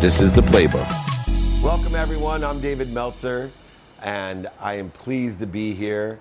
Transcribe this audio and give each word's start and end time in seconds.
This 0.00 0.20
is 0.20 0.30
the 0.30 0.42
playbook. 0.42 0.88
Welcome, 1.60 1.96
everyone. 1.96 2.44
I'm 2.44 2.60
David 2.60 2.92
Meltzer, 2.92 3.50
and 4.00 4.48
I 4.60 4.74
am 4.74 4.90
pleased 4.90 5.40
to 5.40 5.46
be 5.46 5.74
here 5.74 6.20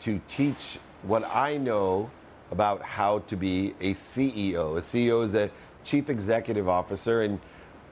to 0.00 0.20
teach 0.28 0.78
what 1.04 1.24
I 1.24 1.56
know 1.56 2.10
about 2.50 2.82
how 2.82 3.20
to 3.20 3.34
be 3.34 3.74
a 3.80 3.94
CEO. 3.94 4.76
A 4.76 4.80
CEO 4.80 5.24
is 5.24 5.34
a 5.34 5.50
chief 5.84 6.10
executive 6.10 6.68
officer, 6.68 7.22
and 7.22 7.40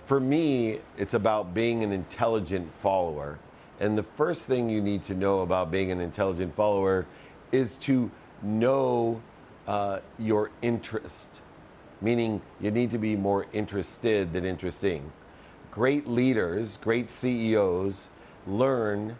for 0.05 0.21
me, 0.21 0.81
it's 0.99 1.15
about 1.15 1.55
being 1.55 1.83
an 1.83 1.93
intelligent 1.93 2.71
follower. 2.83 3.39
And 3.81 3.97
the 3.97 4.03
first 4.03 4.47
thing 4.47 4.69
you 4.69 4.83
need 4.83 5.03
to 5.05 5.15
know 5.15 5.41
about 5.41 5.71
being 5.71 5.91
an 5.91 6.01
intelligent 6.03 6.55
follower 6.55 7.07
is 7.53 7.77
to 7.79 8.11
know 8.43 9.23
uh, 9.67 10.01
your 10.19 10.51
interest, 10.61 11.41
meaning 12.03 12.43
you 12.61 12.71
need 12.71 12.91
to 12.91 12.99
be 12.99 13.17
more 13.17 13.47
interested 13.55 14.35
than 14.35 14.45
interesting. 14.45 15.11
Great 15.73 16.07
leaders, 16.07 16.79
great 16.83 17.09
CEOs 17.09 18.09
learn 18.47 19.17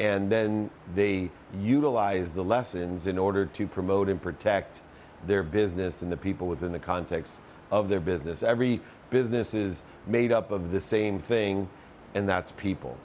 and 0.00 0.32
then 0.32 0.68
they 0.96 1.30
utilize 1.60 2.32
the 2.32 2.42
lessons 2.42 3.06
in 3.06 3.16
order 3.16 3.46
to 3.46 3.68
promote 3.68 4.08
and 4.08 4.20
protect 4.20 4.80
their 5.28 5.44
business 5.44 6.02
and 6.02 6.10
the 6.10 6.16
people 6.16 6.48
within 6.48 6.72
the 6.72 6.78
context 6.78 7.40
of 7.70 7.88
their 7.88 8.00
business. 8.00 8.42
Every 8.42 8.80
business 9.10 9.54
is 9.54 9.84
made 10.08 10.32
up 10.32 10.50
of 10.50 10.72
the 10.72 10.80
same 10.80 11.20
thing, 11.20 11.68
and 12.14 12.28
that's 12.28 12.50
people. 12.50 12.96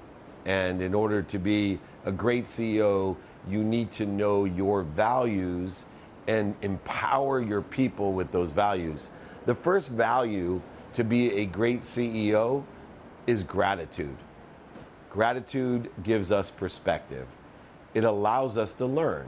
And 0.45 0.81
in 0.81 0.95
order 0.95 1.21
to 1.21 1.37
be 1.37 1.79
a 2.03 2.11
great 2.11 2.45
CEO, 2.45 3.15
you 3.47 3.63
need 3.63 3.91
to 3.91 4.07
know 4.07 4.45
your 4.45 4.81
values 4.81 5.85
and 6.27 6.55
empower 6.63 7.41
your 7.41 7.61
people 7.61 8.13
with 8.13 8.31
those 8.31 8.51
values. 8.51 9.11
The 9.45 9.53
first 9.53 9.91
value 9.91 10.61
to 10.93 11.03
be 11.03 11.31
a 11.35 11.45
great 11.45 11.81
CEO 11.81 12.63
is 13.27 13.43
gratitude. 13.43 14.17
Gratitude 15.09 15.91
gives 16.01 16.31
us 16.31 16.49
perspective. 16.49 17.27
It 17.93 18.03
allows 18.03 18.57
us 18.57 18.73
to 18.75 18.85
learn. 18.85 19.27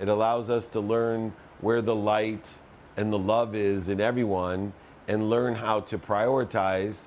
It 0.00 0.08
allows 0.08 0.50
us 0.50 0.66
to 0.68 0.80
learn 0.80 1.34
where 1.60 1.82
the 1.82 1.94
light 1.94 2.54
and 2.96 3.12
the 3.12 3.18
love 3.18 3.54
is 3.54 3.88
in 3.88 4.00
everyone 4.00 4.72
and 5.06 5.30
learn 5.30 5.54
how 5.54 5.80
to 5.80 5.98
prioritize 5.98 7.06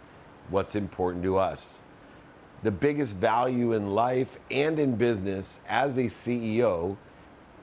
what's 0.50 0.76
important 0.76 1.24
to 1.24 1.38
us. 1.38 1.80
The 2.64 2.72
biggest 2.72 3.16
value 3.16 3.74
in 3.74 3.96
life 3.96 4.38
and 4.52 4.80
in 4.80 4.96
business 4.96 5.60
as 5.68 5.98
a 5.98 6.04
CEO 6.04 6.98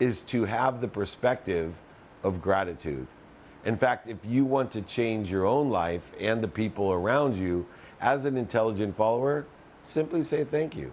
is 0.00 0.22
to 0.22 0.44
have 0.44 0.81
the 0.81 0.89
perspective 0.89 1.75
of 2.22 2.41
gratitude. 2.41 3.06
In 3.64 3.77
fact, 3.77 4.09
if 4.09 4.19
you 4.25 4.44
want 4.44 4.70
to 4.72 4.83
change 4.83 5.31
your 5.31 5.44
own 5.44 5.70
life 5.70 6.12
and 6.20 6.42
the 6.42 6.48
people 6.48 6.92
around 6.92 7.37
you 7.37 7.67
as 8.00 8.25
an 8.25 8.36
intelligent 8.36 8.97
follower, 8.97 9.47
simply 9.83 10.22
say 10.22 10.44
thank 10.44 10.77
you. 10.77 10.92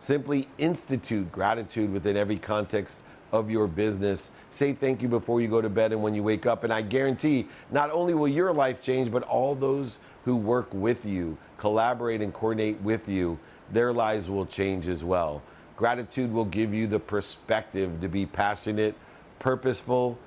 Simply 0.00 0.48
institute 0.58 1.30
gratitude 1.32 1.92
within 1.92 2.16
every 2.16 2.38
context 2.38 3.00
of 3.32 3.50
your 3.50 3.66
business. 3.66 4.30
Say 4.50 4.72
thank 4.72 5.02
you 5.02 5.08
before 5.08 5.40
you 5.40 5.48
go 5.48 5.60
to 5.60 5.68
bed 5.68 5.92
and 5.92 6.02
when 6.02 6.14
you 6.14 6.22
wake 6.22 6.46
up. 6.46 6.62
And 6.62 6.72
I 6.72 6.82
guarantee 6.82 7.48
not 7.70 7.90
only 7.90 8.14
will 8.14 8.28
your 8.28 8.52
life 8.52 8.80
change, 8.80 9.10
but 9.10 9.22
all 9.24 9.54
those 9.54 9.98
who 10.24 10.36
work 10.36 10.68
with 10.72 11.04
you, 11.04 11.36
collaborate 11.58 12.20
and 12.22 12.32
coordinate 12.32 12.80
with 12.80 13.08
you, 13.08 13.38
their 13.72 13.92
lives 13.92 14.28
will 14.28 14.46
change 14.46 14.88
as 14.88 15.02
well. 15.02 15.42
Gratitude 15.76 16.32
will 16.32 16.44
give 16.44 16.72
you 16.72 16.86
the 16.86 17.00
perspective 17.00 18.00
to 18.00 18.08
be 18.08 18.24
passionate, 18.24 18.94
purposeful, 19.38 20.18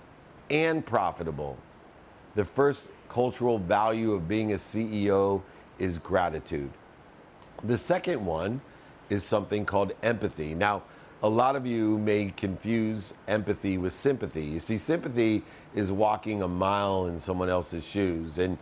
and 0.49 0.85
profitable. 0.85 1.57
The 2.35 2.45
first 2.45 2.89
cultural 3.09 3.57
value 3.57 4.11
of 4.11 4.27
being 4.27 4.51
a 4.51 4.57
CEO 4.57 5.41
is 5.79 5.97
gratitude. 5.99 6.71
The 7.63 7.77
second 7.77 8.25
one 8.25 8.61
is 9.09 9.23
something 9.23 9.65
called 9.65 9.93
empathy. 10.03 10.53
Now, 10.53 10.83
a 11.23 11.29
lot 11.29 11.55
of 11.55 11.65
you 11.65 11.97
may 11.97 12.31
confuse 12.35 13.13
empathy 13.27 13.77
with 13.77 13.93
sympathy. 13.93 14.45
You 14.45 14.59
see, 14.59 14.77
sympathy 14.77 15.43
is 15.73 15.91
walking 15.91 16.43
a 16.43 16.47
mile 16.47 17.07
in 17.07 17.19
someone 17.19 17.49
else's 17.49 17.85
shoes. 17.85 18.37
And 18.37 18.57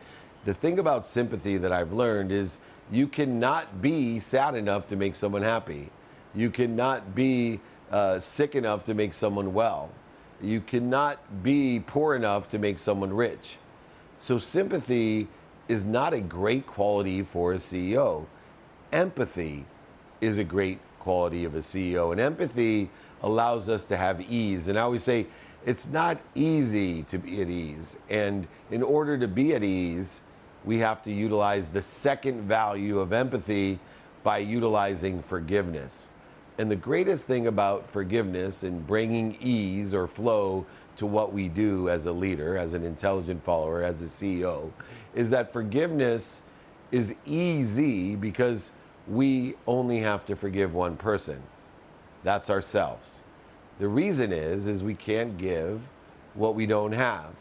the 0.46 0.54
thing 0.54 0.80
about 0.80 1.06
sympathy 1.06 1.58
that 1.58 1.74
I've 1.74 1.92
learned 1.92 2.32
is 2.32 2.60
you 2.92 3.08
cannot 3.08 3.82
be 3.82 4.20
sad 4.20 4.56
enough 4.56 4.88
to 4.90 4.96
make 4.96 5.16
someone 5.16 5.42
happy. 5.42 5.90
You 6.34 6.50
cannot 6.50 7.16
be 7.16 7.60
uh, 7.92 8.20
sick 8.20 8.56
enough 8.56 8.86
to 8.86 8.94
make 8.94 9.14
someone 9.14 9.54
well. 9.54 9.90
You 10.42 10.62
cannot 10.62 11.44
be 11.44 11.80
poor 11.80 12.16
enough 12.16 12.48
to 12.50 12.60
make 12.60 12.78
someone 12.80 13.14
rich. 13.14 13.58
So, 14.20 14.38
sympathy 14.38 15.28
is 15.68 15.86
not 15.86 16.14
a 16.14 16.20
great 16.22 16.68
quality 16.68 17.24
for 17.24 17.54
a 17.54 17.58
CEO. 17.58 18.26
Empathy 18.92 19.66
is 20.22 20.38
a 20.38 20.44
great 20.44 20.80
quality 21.00 21.46
of 21.46 21.56
a 21.56 21.60
CEO. 21.60 22.12
And 22.12 22.20
empathy 22.20 22.90
allows 23.22 23.70
us 23.70 23.86
to 23.86 23.98
have 23.98 24.22
ease. 24.22 24.68
And 24.68 24.78
I 24.78 24.82
always 24.84 25.04
say 25.04 25.28
it's 25.66 25.88
not 25.88 26.20
easy 26.36 27.04
to 27.04 27.18
be 27.18 27.42
at 27.42 27.50
ease. 27.50 27.98
And 28.10 28.48
in 28.70 28.84
order 28.84 29.18
to 29.18 29.28
be 29.28 29.56
at 29.56 29.64
ease, 29.64 30.22
we 30.64 30.80
have 30.80 31.02
to 31.04 31.12
utilize 31.12 31.70
the 31.70 31.82
second 31.82 32.44
value 32.44 33.00
of 33.00 33.14
empathy 33.14 33.80
by 34.24 34.40
utilizing 34.40 35.22
forgiveness. 35.22 36.10
And 36.58 36.72
the 36.72 36.76
greatest 36.76 37.26
thing 37.26 37.48
about 37.48 37.90
forgiveness 37.90 38.64
and 38.64 38.86
bringing 38.86 39.38
ease 39.42 39.94
or 39.94 40.08
flow 40.08 40.66
to 40.98 41.06
what 41.06 41.34
we 41.34 41.48
do 41.48 41.90
as 41.90 42.06
a 42.06 42.12
leader, 42.12 42.58
as 42.58 42.74
an 42.74 42.84
intelligent 42.84 43.44
follower, 43.44 43.84
as 43.84 44.02
a 44.02 44.06
CEO, 44.06 44.72
is 45.14 45.30
that 45.30 45.52
forgiveness 45.52 46.42
is 46.92 47.14
easy 47.26 48.16
because 48.16 48.72
we 49.08 49.56
only 49.68 50.00
have 50.00 50.26
to 50.26 50.36
forgive 50.36 50.74
one 50.74 50.98
person. 50.98 51.42
That's 52.24 52.50
ourselves. 52.50 53.22
The 53.80 53.88
reason 53.88 54.32
is 54.32 54.68
is 54.68 54.82
we 54.82 54.96
can't 54.96 55.38
give 55.38 55.88
what 56.34 56.56
we 56.56 56.66
don't 56.66 56.94
have. 56.94 57.32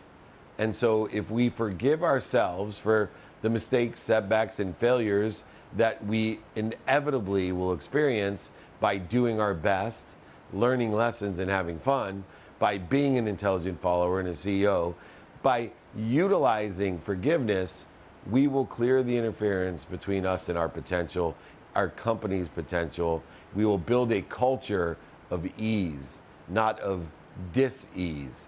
And 0.59 0.75
so 0.75 1.09
if 1.13 1.31
we 1.31 1.49
forgive 1.49 2.03
ourselves 2.03 2.79
for 2.79 3.11
the 3.43 3.51
mistakes, 3.51 4.01
setbacks 4.01 4.61
and 4.61 4.77
failures 4.77 5.45
that 5.77 6.05
we 6.07 6.41
inevitably 6.55 7.53
will 7.53 7.73
experience 7.73 8.51
by 8.81 8.99
doing 8.99 9.41
our 9.41 9.55
best, 9.55 10.07
learning 10.53 10.93
lessons 10.93 11.39
and 11.39 11.51
having 11.51 11.79
fun, 11.79 12.25
by 12.65 12.79
being 12.79 13.19
an 13.19 13.29
intelligent 13.29 13.79
follower 13.79 14.21
and 14.21 14.29
a 14.31 14.33
CEO, 14.33 14.95
by 15.43 15.71
utilizing 15.95 16.99
forgiveness, 16.99 17.85
we 18.31 18.47
will 18.47 18.65
clear 18.65 19.03
the 19.03 19.15
interference 19.15 19.85
between 19.85 20.25
us 20.25 20.49
and 20.49 20.57
our 20.57 20.71
potential 20.71 21.37
our 21.75 21.91
company's 21.91 22.49
potential. 22.49 23.23
We 23.55 23.67
will 23.67 23.77
build 23.77 24.11
a 24.13 24.23
culture 24.23 24.97
of 25.29 25.47
ease, 25.59 26.23
not 26.49 26.81
of 26.81 27.05
dis-ease. 27.53 28.47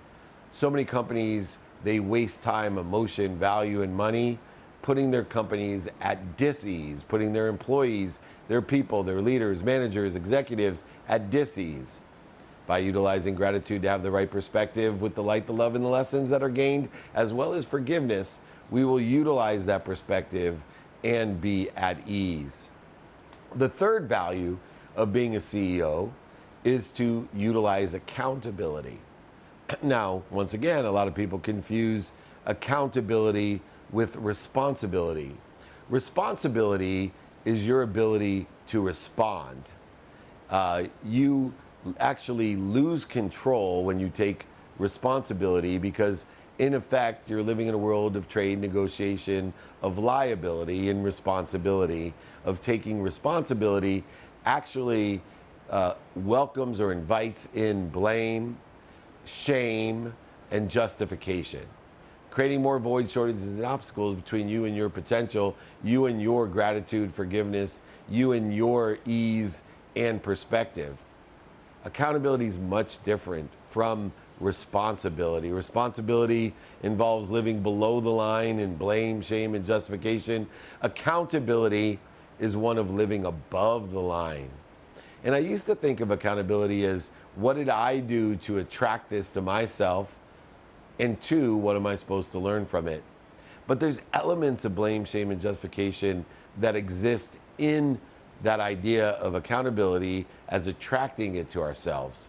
So 0.50 0.71
many 0.71 0.87
companies, 0.87 1.59
they 1.84 2.00
waste 2.00 2.43
time, 2.43 2.78
emotion, 2.78 3.37
value, 3.38 3.82
and 3.82 3.94
money 3.94 4.38
putting 4.81 5.10
their 5.10 5.25
companies 5.25 5.88
at 6.00 6.38
dis-ease, 6.38 7.03
putting 7.03 7.34
their 7.34 7.49
employees, 7.49 8.21
their 8.49 8.62
people, 8.62 9.03
their 9.03 9.21
leaders, 9.21 9.62
managers, 9.62 10.16
executives 10.16 10.84
at 11.06 11.28
dis-ease 11.28 12.00
by 12.66 12.78
utilizing 12.78 13.34
gratitude 13.34 13.82
to 13.82 13.88
have 13.88 14.03
the 14.03 14.10
right 14.10 14.31
perspective 14.31 15.00
with 15.00 15.15
the 15.15 15.22
light, 15.22 15.47
the 15.47 15.53
love, 15.53 15.75
and 15.75 15.84
the 15.84 15.88
lessons 15.88 16.31
that 16.31 16.43
are 16.43 16.50
gained, 16.50 16.88
as 17.15 17.32
well 17.32 17.53
as 17.54 17.65
forgiveness, 17.65 18.38
we 18.71 18.84
will 18.84 19.00
utilize 19.00 19.66
that 19.66 19.84
perspective 19.84 20.60
and 21.05 21.41
be 21.41 21.71
at 21.76 21.97
ease. 22.09 22.69
The 23.55 23.69
third 23.69 24.09
value 24.09 24.59
of 24.97 25.12
being 25.12 25.37
a 25.37 25.38
CEO 25.38 26.10
is 26.65 26.91
to 26.93 27.28
utilize 27.34 27.94
accountability. 27.94 29.00
Now, 29.82 30.22
once 30.31 30.55
again, 30.55 30.84
a 30.84 30.91
lot 30.91 31.09
of 31.09 31.15
people 31.15 31.38
confuse 31.38 32.12
accountability 32.44 33.60
with 33.91 34.16
responsibility. 34.16 35.37
Responsibility 35.88 37.12
is 37.44 37.67
your 37.67 37.82
ability 37.82 38.46
to 38.67 38.81
respond. 38.81 39.70
Uh, 40.50 40.85
you 41.05 41.52
actually 41.99 42.56
lose 42.56 43.05
control 43.05 43.85
when 43.85 44.00
you 44.00 44.09
take 44.09 44.47
responsibility 44.79 45.79
because 45.79 46.27
in 46.59 46.75
effect, 46.75 47.29
you're 47.29 47.43
living 47.43 47.67
in 47.67 47.75
a 47.75 47.79
world 47.79 48.17
of 48.17 48.29
trade 48.29 48.61
negotiation, 48.61 49.53
of 49.83 49.99
liability 49.99 50.88
and 50.88 51.05
responsibility, 51.05 52.15
of 52.44 52.61
taking 52.61 53.03
responsibility, 53.03 54.05
actually 54.47 55.21
uh, 55.69 55.94
welcomes 56.15 56.81
or 56.81 56.93
invites 56.93 57.49
in 57.55 57.88
blame, 57.91 58.56
shame, 59.27 60.15
and 60.50 60.71
justification. 60.71 61.67
Creating 62.31 62.62
more 62.62 62.79
void 62.79 63.11
shortages 63.11 63.55
and 63.55 63.65
obstacles 63.65 64.17
between 64.17 64.49
you 64.49 64.65
and 64.65 64.77
your 64.77 64.88
potential, 64.88 65.56
you 65.83 66.06
and 66.06 66.23
your 66.23 66.47
gratitude, 66.47 67.12
forgiveness, 67.12 67.81
you 68.09 68.33
and 68.33 68.55
your 68.55 68.99
ease 69.05 69.62
and 69.94 70.23
perspective. 70.23 70.97
Accountability 71.87 72.47
is 72.47 72.59
much 72.59 73.00
different 73.05 73.49
from 73.69 74.11
responsibility. 74.41 75.53
Responsibility 75.53 76.53
involves 76.83 77.31
living 77.31 77.62
below 77.62 78.00
the 78.00 78.11
line 78.11 78.59
in 78.59 78.75
blame, 78.75 79.23
shame, 79.23 79.55
and 79.55 79.65
justification. 79.65 80.49
Accountability 80.83 82.00
is 82.41 82.56
one 82.56 82.77
of 82.77 82.91
living 82.91 83.25
above 83.25 83.93
the 83.93 84.00
line. 84.00 84.50
And 85.23 85.33
I 85.33 85.38
used 85.38 85.65
to 85.67 85.77
think 85.77 86.00
of 86.00 86.11
accountability 86.11 86.85
as 86.85 87.11
what 87.37 87.55
did 87.55 87.69
I 87.69 88.00
do 88.00 88.35
to 88.35 88.59
attract 88.59 89.09
this 89.09 89.31
to 89.31 89.41
myself? 89.41 90.17
And 90.99 91.23
two, 91.23 91.55
what 91.56 91.77
am 91.77 91.87
I 91.87 91.94
supposed 91.94 92.33
to 92.33 92.41
learn 92.41 92.67
from 92.67 92.88
it? 92.88 93.05
But 93.69 93.79
there's 93.79 94.00
elements 94.12 94.65
of 94.65 94.75
blame, 94.75 95.05
shame, 95.05 95.31
and 95.31 95.41
justification 95.41 96.27
that 96.59 96.75
exist 96.75 97.35
in 97.59 98.00
that 98.43 98.61
idea 98.61 99.11
of 99.11 99.35
accountability 99.35 100.27
as 100.49 100.67
attracting 100.67 101.35
it 101.37 101.49
to 101.50 101.61
ourselves. 101.62 102.29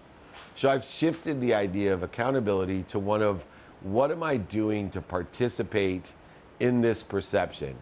So 0.55 0.69
I've 0.69 0.85
shifted 0.85 1.39
the 1.41 1.53
idea 1.53 1.93
of 1.93 2.03
accountability 2.03 2.83
to 2.89 2.99
one 2.99 3.21
of 3.21 3.45
what 3.81 4.11
am 4.11 4.23
I 4.23 4.37
doing 4.37 4.89
to 4.91 5.01
participate 5.01 6.13
in 6.59 6.81
this 6.81 7.03
perception? 7.03 7.75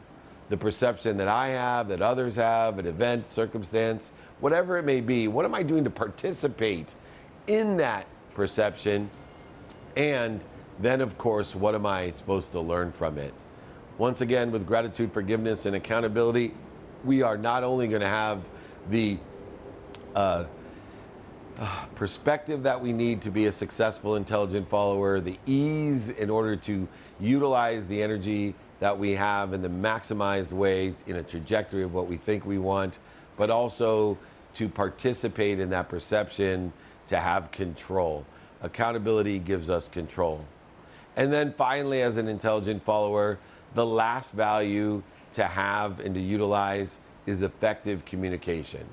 The 0.49 0.57
perception 0.57 1.17
that 1.17 1.27
I 1.27 1.47
have, 1.49 1.87
that 1.87 2.01
others 2.01 2.35
have, 2.35 2.77
an 2.77 2.85
event, 2.85 3.31
circumstance, 3.31 4.11
whatever 4.39 4.77
it 4.77 4.83
may 4.83 5.01
be. 5.01 5.27
What 5.27 5.45
am 5.45 5.55
I 5.55 5.63
doing 5.63 5.83
to 5.85 5.89
participate 5.89 6.93
in 7.47 7.77
that 7.77 8.05
perception? 8.33 9.09
And 9.95 10.43
then, 10.79 10.99
of 10.99 11.17
course, 11.17 11.55
what 11.55 11.73
am 11.73 11.85
I 11.85 12.11
supposed 12.11 12.51
to 12.51 12.59
learn 12.59 12.91
from 12.91 13.17
it? 13.17 13.33
Once 13.97 14.19
again, 14.19 14.51
with 14.51 14.67
gratitude, 14.67 15.13
forgiveness, 15.13 15.65
and 15.65 15.75
accountability, 15.75 16.53
we 17.05 17.21
are 17.21 17.37
not 17.37 17.63
only 17.63 17.87
going 17.87 18.01
to 18.01 18.07
have 18.07 18.43
the 18.89 19.17
uh, 20.15 20.45
uh, 21.57 21.85
perspective 21.95 22.63
that 22.63 22.81
we 22.81 22.91
need 22.91 23.21
to 23.21 23.29
be 23.29 23.45
a 23.45 23.51
successful, 23.51 24.15
intelligent 24.15 24.67
follower, 24.67 25.21
the 25.21 25.37
ease 25.45 26.09
in 26.09 26.29
order 26.29 26.55
to 26.55 26.87
utilize 27.19 27.87
the 27.87 28.01
energy 28.01 28.53
that 28.79 28.97
we 28.97 29.11
have 29.11 29.53
in 29.53 29.61
the 29.61 29.69
maximized 29.69 30.51
way 30.51 30.93
in 31.07 31.15
a 31.15 31.23
trajectory 31.23 31.83
of 31.83 31.93
what 31.93 32.07
we 32.07 32.17
think 32.17 32.45
we 32.45 32.57
want, 32.57 32.99
but 33.37 33.49
also 33.49 34.17
to 34.53 34.67
participate 34.67 35.59
in 35.59 35.69
that 35.69 35.87
perception 35.87 36.73
to 37.07 37.17
have 37.17 37.51
control. 37.51 38.25
Accountability 38.61 39.39
gives 39.39 39.69
us 39.69 39.87
control. 39.87 40.43
And 41.15 41.31
then 41.31 41.53
finally, 41.53 42.01
as 42.01 42.17
an 42.17 42.27
intelligent 42.27 42.83
follower, 42.83 43.39
the 43.73 43.85
last 43.85 44.33
value 44.33 45.03
to 45.35 45.45
have 45.45 45.99
and 45.99 46.15
to 46.15 46.21
utilize 46.21 46.99
is 47.25 47.41
effective 47.41 48.05
communication. 48.05 48.85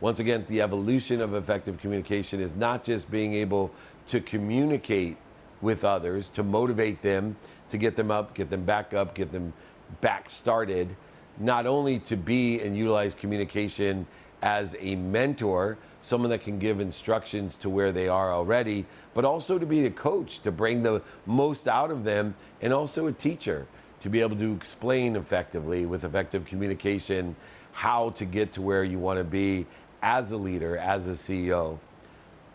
Once 0.00 0.20
again, 0.20 0.44
the 0.48 0.62
evolution 0.62 1.20
of 1.20 1.34
effective 1.34 1.78
communication 1.78 2.40
is 2.40 2.54
not 2.54 2.84
just 2.84 3.10
being 3.10 3.34
able 3.34 3.70
to 4.06 4.20
communicate 4.20 5.16
with 5.60 5.84
others, 5.84 6.28
to 6.30 6.42
motivate 6.44 7.02
them, 7.02 7.36
to 7.68 7.76
get 7.76 7.96
them 7.96 8.10
up, 8.10 8.34
get 8.34 8.48
them 8.48 8.64
back 8.64 8.94
up, 8.94 9.14
get 9.14 9.32
them 9.32 9.52
back 10.00 10.30
started, 10.30 10.94
not 11.38 11.66
only 11.66 11.98
to 11.98 12.16
be 12.16 12.60
and 12.60 12.76
utilize 12.76 13.14
communication 13.14 14.06
as 14.40 14.76
a 14.78 14.94
mentor, 14.94 15.76
someone 16.02 16.30
that 16.30 16.42
can 16.42 16.60
give 16.60 16.78
instructions 16.78 17.56
to 17.56 17.68
where 17.68 17.90
they 17.90 18.06
are 18.06 18.32
already, 18.32 18.86
but 19.14 19.24
also 19.24 19.58
to 19.58 19.66
be 19.66 19.84
a 19.84 19.90
coach, 19.90 20.38
to 20.40 20.52
bring 20.52 20.84
the 20.84 21.02
most 21.26 21.66
out 21.66 21.90
of 21.90 22.04
them, 22.04 22.36
and 22.62 22.72
also 22.72 23.08
a 23.08 23.12
teacher 23.12 23.66
to 24.00 24.08
be 24.08 24.20
able 24.20 24.36
to 24.36 24.52
explain 24.54 25.16
effectively 25.16 25.86
with 25.86 26.04
effective 26.04 26.44
communication 26.44 27.34
how 27.72 28.10
to 28.10 28.24
get 28.24 28.52
to 28.52 28.62
where 28.62 28.84
you 28.84 28.98
want 28.98 29.18
to 29.18 29.24
be 29.24 29.66
as 30.02 30.32
a 30.32 30.36
leader, 30.36 30.76
as 30.76 31.08
a 31.08 31.12
CEO. 31.12 31.78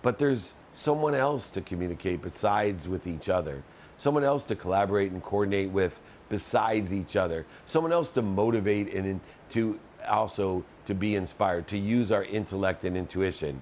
But 0.02 0.18
there's 0.18 0.54
someone 0.74 1.16
else 1.16 1.50
to 1.52 1.62
communicate 1.62 2.22
besides 2.22 2.88
with 2.88 3.08
each 3.08 3.30
other, 3.30 3.64
someone 3.98 4.24
else 4.24 4.44
to 4.46 4.56
collaborate 4.56 5.12
and 5.12 5.22
coordinate 5.22 5.70
with 5.70 6.02
besides 6.30 6.94
each 6.94 7.16
other, 7.16 7.46
someone 7.66 7.94
else 7.94 8.12
to 8.12 8.22
motivate 8.22 8.94
and 8.94 9.20
to 9.50 9.80
also 10.08 10.66
to 10.86 10.94
be 10.94 11.16
inspired, 11.16 11.68
to 11.68 11.78
use 11.78 12.12
our 12.12 12.24
intellect 12.26 12.84
and 12.84 12.98
intuition. 12.98 13.62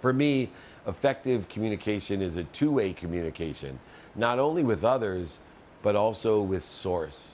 For 0.00 0.12
me, 0.12 0.50
effective 0.86 1.48
communication 1.48 2.22
is 2.22 2.36
a 2.36 2.44
two 2.44 2.70
way 2.70 2.92
communication, 2.92 3.78
not 4.14 4.38
only 4.38 4.62
with 4.62 4.84
others, 4.84 5.38
but 5.82 5.96
also 5.96 6.40
with 6.40 6.64
Source. 6.64 7.32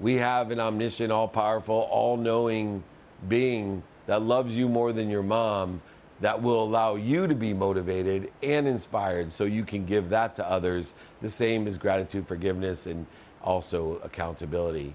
We 0.00 0.14
have 0.14 0.50
an 0.50 0.60
omniscient, 0.60 1.10
all 1.10 1.28
powerful, 1.28 1.88
all 1.90 2.16
knowing 2.16 2.84
being 3.28 3.82
that 4.06 4.22
loves 4.22 4.56
you 4.56 4.68
more 4.68 4.92
than 4.92 5.10
your 5.10 5.22
mom 5.22 5.82
that 6.20 6.42
will 6.42 6.62
allow 6.62 6.96
you 6.96 7.26
to 7.26 7.34
be 7.34 7.54
motivated 7.54 8.30
and 8.42 8.66
inspired 8.66 9.32
so 9.32 9.44
you 9.44 9.64
can 9.64 9.84
give 9.84 10.08
that 10.10 10.34
to 10.36 10.48
others. 10.48 10.92
The 11.20 11.30
same 11.30 11.66
as 11.66 11.78
gratitude, 11.78 12.26
forgiveness, 12.26 12.86
and 12.86 13.06
also 13.42 14.00
accountability. 14.02 14.94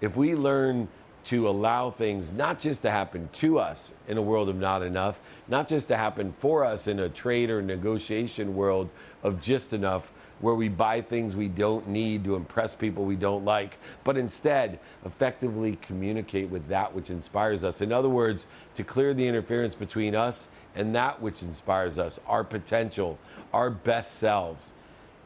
If 0.00 0.16
we 0.16 0.34
learn 0.34 0.88
to 1.24 1.48
allow 1.48 1.90
things 1.90 2.32
not 2.32 2.60
just 2.60 2.82
to 2.82 2.90
happen 2.90 3.28
to 3.32 3.58
us 3.58 3.92
in 4.06 4.16
a 4.16 4.22
world 4.22 4.48
of 4.48 4.56
not 4.56 4.82
enough, 4.82 5.20
not 5.48 5.68
just 5.68 5.88
to 5.88 5.96
happen 5.96 6.32
for 6.38 6.64
us 6.64 6.86
in 6.86 7.00
a 7.00 7.08
trade 7.08 7.50
or 7.50 7.60
negotiation 7.60 8.54
world 8.54 8.88
of 9.22 9.42
just 9.42 9.72
enough, 9.72 10.12
where 10.40 10.54
we 10.54 10.68
buy 10.68 11.00
things 11.00 11.34
we 11.34 11.48
don't 11.48 11.88
need 11.88 12.24
to 12.24 12.36
impress 12.36 12.74
people 12.74 13.04
we 13.04 13.16
don't 13.16 13.44
like, 13.44 13.78
but 14.04 14.16
instead 14.16 14.78
effectively 15.04 15.76
communicate 15.76 16.48
with 16.48 16.66
that 16.68 16.94
which 16.94 17.10
inspires 17.10 17.64
us. 17.64 17.80
In 17.80 17.92
other 17.92 18.08
words, 18.08 18.46
to 18.74 18.84
clear 18.84 19.14
the 19.14 19.26
interference 19.26 19.74
between 19.74 20.14
us 20.14 20.48
and 20.74 20.94
that 20.94 21.20
which 21.20 21.42
inspires 21.42 21.98
us, 21.98 22.20
our 22.26 22.44
potential, 22.44 23.18
our 23.52 23.70
best 23.70 24.14
selves. 24.14 24.72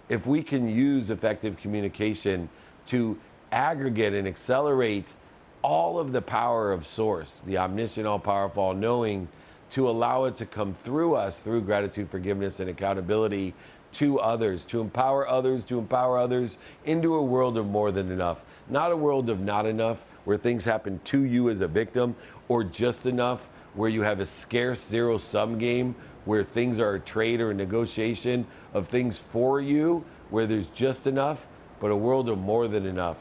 If 0.09 0.26
we 0.26 0.43
can 0.43 0.69
use 0.69 1.11
effective 1.11 1.56
communication 1.58 2.49
to 2.87 3.19
aggregate 3.50 4.15
and 4.15 4.26
accelerate 4.26 5.15
all 5.62 5.99
of 5.99 6.12
the 6.12 6.23
power 6.23 6.73
of 6.73 6.87
Source, 6.87 7.43
the 7.47 7.58
omniscient, 7.58 8.06
all 8.06 8.19
powerful, 8.19 8.62
all 8.62 8.75
knowing, 8.75 9.29
to 9.73 9.89
allow 9.89 10.25
it 10.25 10.37
to 10.37 10.47
come 10.47 10.75
through 10.75 11.15
us 11.15 11.41
through 11.41 11.63
gratitude, 11.63 12.11
forgiveness, 12.11 12.61
and 12.61 12.69
accountability 12.69 13.55
to 13.93 14.19
others, 14.21 14.65
to 14.67 14.81
empower 14.81 15.27
others, 15.29 15.65
to 15.65 15.79
empower 15.79 16.19
others 16.19 16.59
into 16.85 17.15
a 17.15 17.23
world 17.23 17.57
of 17.57 17.67
more 17.67 17.91
than 17.91 18.11
enough. 18.11 18.43
Not 18.69 18.93
a 18.93 18.97
world 18.97 19.31
of 19.31 19.41
not 19.41 19.67
enough 19.67 20.05
where 20.25 20.37
things 20.37 20.65
happen 20.65 21.01
to 21.05 21.23
you 21.25 21.49
as 21.49 21.61
a 21.61 21.69
victim, 21.69 22.17
or 22.49 22.65
just 22.65 23.07
enough 23.07 23.49
where 23.75 23.89
you 23.89 24.03
have 24.03 24.21
a 24.21 24.27
scarce 24.27 24.87
zero 24.87 25.19
sum 25.19 25.59
game 25.59 25.95
where 26.25 26.45
things 26.45 26.79
are 26.79 26.95
a 26.95 27.01
trade 27.01 27.41
or 27.41 27.51
a 27.51 27.55
negotiation 27.55 28.47
of 28.75 28.89
things 28.89 29.19
for 29.19 29.61
you, 29.61 30.05
where 30.31 30.47
there's 30.47 30.69
just 30.69 31.07
enough, 31.07 31.47
but 31.81 31.91
a 31.91 31.97
world 31.97 32.29
of 32.29 32.39
more 32.39 32.69
than 32.69 32.87
enough. 32.87 33.17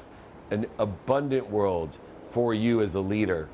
An 0.51 0.68
abundant 0.77 1.50
world 1.50 1.97
for 2.31 2.54
you 2.54 2.81
as 2.81 2.94
a 2.94 2.99
leader. 2.99 3.47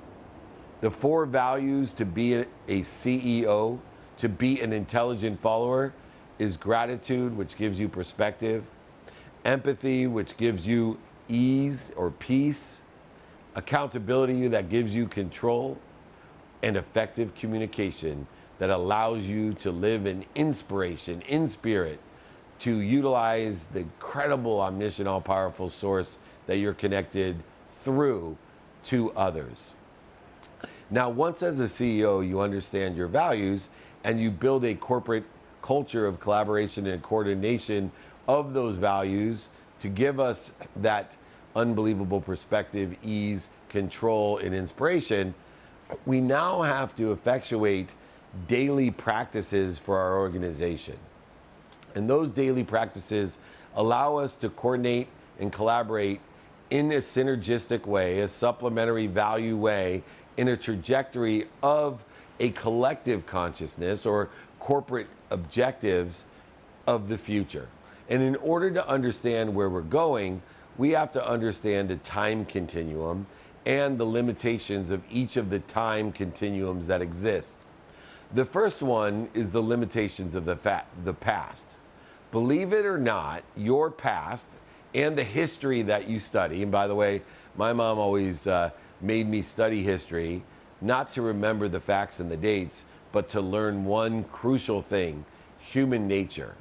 The 0.80 0.92
four 0.92 1.26
values 1.26 1.92
to 1.94 2.06
be 2.06 2.36
a 2.36 2.46
CEO, 2.68 3.80
to 4.18 4.30
be 4.30 4.62
an 4.62 4.74
intelligent 4.74 5.42
follower, 5.42 5.94
is 6.38 6.56
gratitude, 6.56 7.36
which 7.36 7.58
gives 7.58 7.80
you 7.80 7.90
perspective, 7.90 8.64
empathy, 9.44 10.06
which 10.06 10.38
gives 10.38 10.68
you 10.68 11.00
ease 11.28 11.92
or 11.98 12.12
peace, 12.12 12.82
accountability 13.56 14.48
that 14.50 14.70
gives 14.70 14.94
you 14.94 15.08
control, 15.08 15.80
and 16.62 16.78
effective 16.78 17.34
communication 17.34 18.28
that 18.60 18.70
allows 18.70 19.24
you 19.24 19.54
to 19.54 19.72
live 19.72 20.06
in 20.06 20.26
inspiration, 20.36 21.22
in 21.22 21.48
spirit, 21.48 22.00
to 22.60 22.80
utilize 22.80 23.68
the 23.68 23.86
credible, 24.00 24.62
omniscient, 24.62 25.08
all 25.08 25.22
powerful 25.22 25.70
source 25.70 26.18
that 26.46 26.58
you're 26.58 26.74
connected 26.74 27.44
through 27.84 28.38
to 28.84 29.12
others. 29.14 29.74
Now, 30.90 31.10
once 31.10 31.44
as 31.44 31.60
a 31.60 31.66
CEO, 31.66 32.26
you 32.28 32.40
understand 32.40 32.96
your 32.96 33.08
values 33.08 33.70
and 34.04 34.22
you 34.22 34.32
build 34.32 34.64
a 34.64 34.74
corporate 34.74 35.26
culture 35.62 36.06
of 36.06 36.20
collaboration 36.20 36.88
and 36.88 37.02
coordination 37.02 37.92
of 38.28 38.54
those 38.54 38.78
values 38.78 39.50
to 39.80 39.90
give 39.90 40.20
us 40.20 40.54
that 40.78 41.14
unbelievable 41.56 42.22
perspective, 42.22 42.96
ease, 43.04 43.50
control, 43.68 44.38
and 44.38 44.56
inspiration, 44.56 45.34
we 46.06 46.22
now 46.22 46.62
have 46.62 46.96
to 46.96 47.12
effectuate 47.12 47.94
daily 48.48 48.92
practices 48.92 49.78
for 49.78 49.98
our 49.98 50.18
organization. 50.18 50.98
And 51.96 52.10
those 52.10 52.32
daily 52.32 52.64
practices 52.64 53.40
allow 53.76 54.18
us 54.18 54.36
to 54.38 54.50
coordinate 54.50 55.08
and 55.40 55.52
collaborate 55.52 56.22
in 56.70 56.92
a 56.92 56.98
synergistic 56.98 57.86
way, 57.86 58.20
a 58.20 58.28
supplementary 58.28 59.08
value 59.08 59.58
way, 59.58 60.04
in 60.38 60.48
a 60.48 60.56
trajectory 60.56 61.46
of 61.62 62.06
a 62.40 62.52
collective 62.52 63.26
consciousness 63.26 64.06
or 64.06 64.30
corporate 64.60 65.08
objectives 65.30 66.26
of 66.86 67.10
the 67.10 67.18
future. 67.18 67.68
And 68.10 68.22
in 68.22 68.36
order 68.38 68.72
to 68.72 68.88
understand 68.88 69.54
where 69.54 69.70
we're 69.70 69.82
going, 69.82 70.42
we 70.78 70.92
have 70.92 71.12
to 71.14 71.28
understand 71.28 71.90
the 71.90 71.98
time 71.98 72.46
continuum 72.46 73.26
and 73.66 73.98
the 73.98 74.06
limitations 74.06 74.92
of 74.92 75.02
each 75.12 75.36
of 75.36 75.50
the 75.50 75.60
time 75.60 76.12
continuums 76.12 76.88
that 76.88 77.02
exist. 77.02 77.58
The 78.34 78.46
first 78.46 78.82
one 78.82 79.30
is 79.34 79.52
the 79.52 79.62
limitations 79.62 80.36
of 80.36 80.46
the, 80.46 80.56
fa- 80.56 80.86
the 81.04 81.14
past. 81.14 81.72
Believe 82.32 82.72
it 82.72 82.86
or 82.86 82.98
not, 82.98 83.44
your 83.56 83.90
past 83.90 84.48
and 84.94 85.18
the 85.18 85.24
history 85.24 85.82
that 85.84 86.08
you 86.08 86.20
study, 86.20 86.64
and 86.64 86.72
by 86.72 86.88
the 86.88 86.96
way, 86.96 87.22
my 87.58 87.74
mom 87.74 88.00
always 88.00 88.48
uh, 88.48 88.70
made 89.02 89.28
me 89.28 89.42
study 89.42 89.84
history, 89.84 90.44
not 90.82 91.12
to 91.14 91.22
remember 91.22 91.68
the 91.68 91.80
facts 91.80 92.20
and 92.20 92.32
the 92.32 92.38
dates, 92.38 92.86
but 93.12 93.30
to 93.30 93.42
learn 93.42 93.86
one 93.86 94.24
crucial 94.26 94.82
thing 94.82 95.26
human 95.60 96.08
nature. 96.08 96.56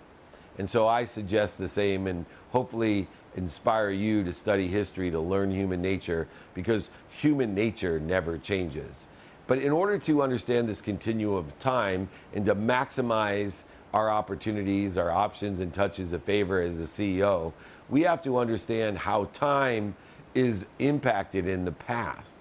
And 0.58 0.68
so 0.68 0.88
I 0.88 1.04
suggest 1.04 1.58
the 1.58 1.68
same 1.68 2.06
and 2.06 2.24
hopefully 2.50 3.08
inspire 3.36 3.90
you 3.90 4.24
to 4.24 4.32
study 4.32 4.68
history 4.68 5.10
to 5.10 5.20
learn 5.20 5.50
human 5.50 5.82
nature 5.82 6.26
because 6.54 6.90
human 7.08 7.54
nature 7.54 8.00
never 8.00 8.38
changes. 8.38 9.06
But 9.46 9.58
in 9.58 9.70
order 9.70 9.98
to 9.98 10.22
understand 10.22 10.68
this 10.68 10.80
continuum 10.80 11.36
of 11.36 11.58
time 11.58 12.08
and 12.34 12.44
to 12.46 12.54
maximize 12.54 13.64
our 13.94 14.10
opportunities, 14.10 14.96
our 14.96 15.10
options, 15.10 15.60
and 15.60 15.72
touches 15.72 16.12
of 16.12 16.22
favor 16.22 16.60
as 16.60 16.80
a 16.80 16.84
CEO, 16.84 17.52
we 17.88 18.02
have 18.02 18.22
to 18.22 18.38
understand 18.38 18.98
how 18.98 19.26
time 19.32 19.94
is 20.36 20.66
impacted 20.78 21.48
in 21.48 21.64
the 21.64 21.72
past. 21.72 22.36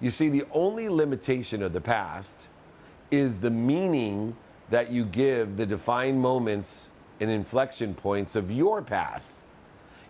You 0.00 0.10
see, 0.10 0.28
the 0.28 0.44
only 0.52 0.88
limitation 0.88 1.62
of 1.62 1.72
the 1.72 1.80
past 1.80 2.48
is 3.12 3.40
the 3.40 3.50
meaning 3.50 4.36
that 4.70 4.90
you 4.90 5.04
give 5.04 5.56
the 5.56 5.64
defined 5.64 6.20
moments 6.20 6.88
and 7.20 7.30
inflection 7.30 7.94
points 7.94 8.34
of 8.34 8.50
your 8.50 8.82
past. 8.82 9.36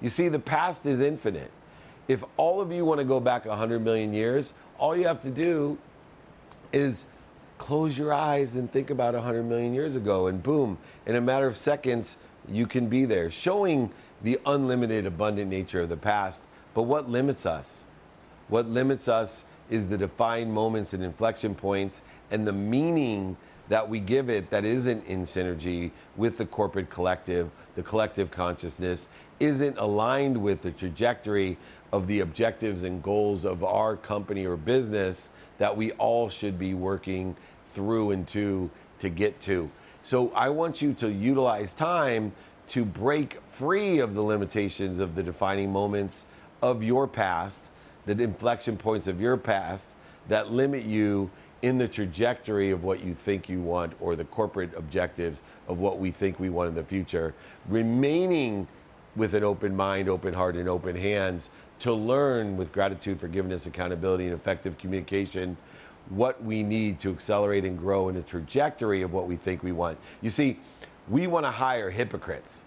You 0.01 0.09
see, 0.09 0.29
the 0.29 0.39
past 0.39 0.87
is 0.87 1.01
infinite. 1.01 1.51
If 2.09 2.25
all 2.39 2.63
of 2.63 2.73
you 2.73 2.85
want 2.87 2.99
to 3.01 3.05
go 3.05 3.21
back 3.21 3.45
100 3.45 3.85
million 3.85 4.15
years, 4.15 4.55
all 4.79 4.97
you 4.97 5.07
have 5.07 5.21
to 5.23 5.31
do 5.31 5.77
is 6.73 7.05
close 7.59 7.99
your 7.99 8.15
eyes 8.15 8.57
and 8.57 8.73
think 8.73 8.89
about 8.89 9.13
100 9.15 9.43
million 9.43 9.75
years 9.75 9.95
ago, 9.95 10.29
and 10.29 10.43
boom, 10.43 10.79
in 11.07 11.15
a 11.15 11.21
matter 11.21 11.47
of 11.47 11.57
seconds, 11.57 12.17
you 12.49 12.67
can 12.67 12.89
be 12.89 13.05
there, 13.05 13.31
showing 13.31 13.93
the 14.23 14.41
unlimited, 14.47 15.05
abundant 15.05 15.51
nature 15.51 15.83
of 15.83 15.91
the 15.91 15.97
past. 15.97 16.45
But 16.75 16.83
what 16.83 17.11
limits 17.11 17.47
us? 17.47 17.83
What 18.49 18.69
limits 18.69 19.09
us 19.09 19.45
is 19.71 19.89
the 19.89 19.99
defined 19.99 20.53
moments 20.53 20.93
and 20.93 21.03
inflection 21.03 21.55
points 21.55 22.03
and 22.31 22.47
the 22.47 22.53
meaning 22.53 23.37
that 23.69 23.89
we 23.89 24.01
give 24.01 24.29
it 24.29 24.51
that 24.51 24.65
isn't 24.65 25.07
in 25.07 25.23
synergy 25.23 25.91
with 26.17 26.37
the 26.37 26.45
corporate 26.45 26.91
collective, 26.91 27.51
the 27.75 27.83
collective 27.83 28.31
consciousness, 28.31 29.09
isn't 29.41 29.79
aligned 29.79 30.37
with 30.37 30.63
the 30.63 30.71
trajectory 30.71 31.57
of 31.93 32.07
the 32.07 32.21
objectives 32.21 32.83
and 32.83 33.03
goals 33.03 33.45
of 33.45 33.63
our 33.65 33.97
company 33.97 34.45
or 34.45 34.57
business 34.57 35.31
that 35.59 35.77
we 35.77 35.93
all 35.93 36.29
should 36.29 36.59
be 36.59 36.75
working 36.75 37.37
through 37.75 38.11
and 38.11 38.27
to 38.29 38.71
to 38.99 39.09
get 39.09 39.41
to. 39.41 39.71
So 40.03 40.31
I 40.35 40.49
want 40.49 40.81
you 40.81 40.93
to 40.95 41.11
utilize 41.11 41.73
time 41.73 42.33
to 42.69 42.85
break 42.85 43.41
free 43.51 43.99
of 43.99 44.15
the 44.15 44.23
limitations 44.23 44.99
of 44.99 45.15
the 45.15 45.23
defining 45.23 45.73
moments 45.73 46.25
of 46.63 46.83
your 46.83 47.07
past, 47.07 47.67
the 48.07 48.13
inflection 48.13 48.77
points 48.77 49.07
of 49.07 49.21
your 49.21 49.37
past 49.37 49.91
that 50.29 50.53
limit 50.53 50.85
you 50.85 51.31
in 51.63 51.79
the 51.79 51.87
trajectory 51.87 52.71
of 52.71 52.83
what 52.83 53.05
you 53.05 53.15
think 53.15 53.49
you 53.49 53.61
want 53.61 53.93
or 54.01 54.17
the 54.17 54.25
corporate 54.25 54.71
objectives 54.77 55.43
of 55.69 55.79
what 55.79 55.99
we 55.99 56.11
think 56.11 56.41
we 56.41 56.51
want 56.51 56.69
in 56.69 56.75
the 56.75 56.83
future, 56.83 57.35
remaining 57.69 58.67
with 59.15 59.35
an 59.35 59.45
open 59.45 59.77
mind, 59.77 60.09
open 60.09 60.35
heart, 60.35 60.57
and 60.57 60.69
open 60.69 60.97
hands 60.97 61.51
to 61.79 61.93
learn 61.93 62.57
with 62.57 62.73
gratitude, 62.73 63.21
forgiveness, 63.21 63.67
accountability, 63.67 64.25
and 64.25 64.35
effective 64.35 64.79
communication 64.79 65.57
what 66.09 66.43
we 66.43 66.63
need 66.63 66.99
to 67.01 67.11
accelerate 67.11 67.65
and 67.65 67.79
grow 67.79 68.09
in 68.09 68.15
the 68.15 68.23
trajectory 68.23 69.03
of 69.03 69.13
what 69.13 69.27
we 69.27 69.37
think 69.37 69.63
we 69.63 69.73
want. 69.73 69.99
You 70.21 70.31
see, 70.31 70.59
we 71.09 71.27
want 71.27 71.47
to 71.47 71.51
hire 71.51 71.91
hypocrites 71.91 72.65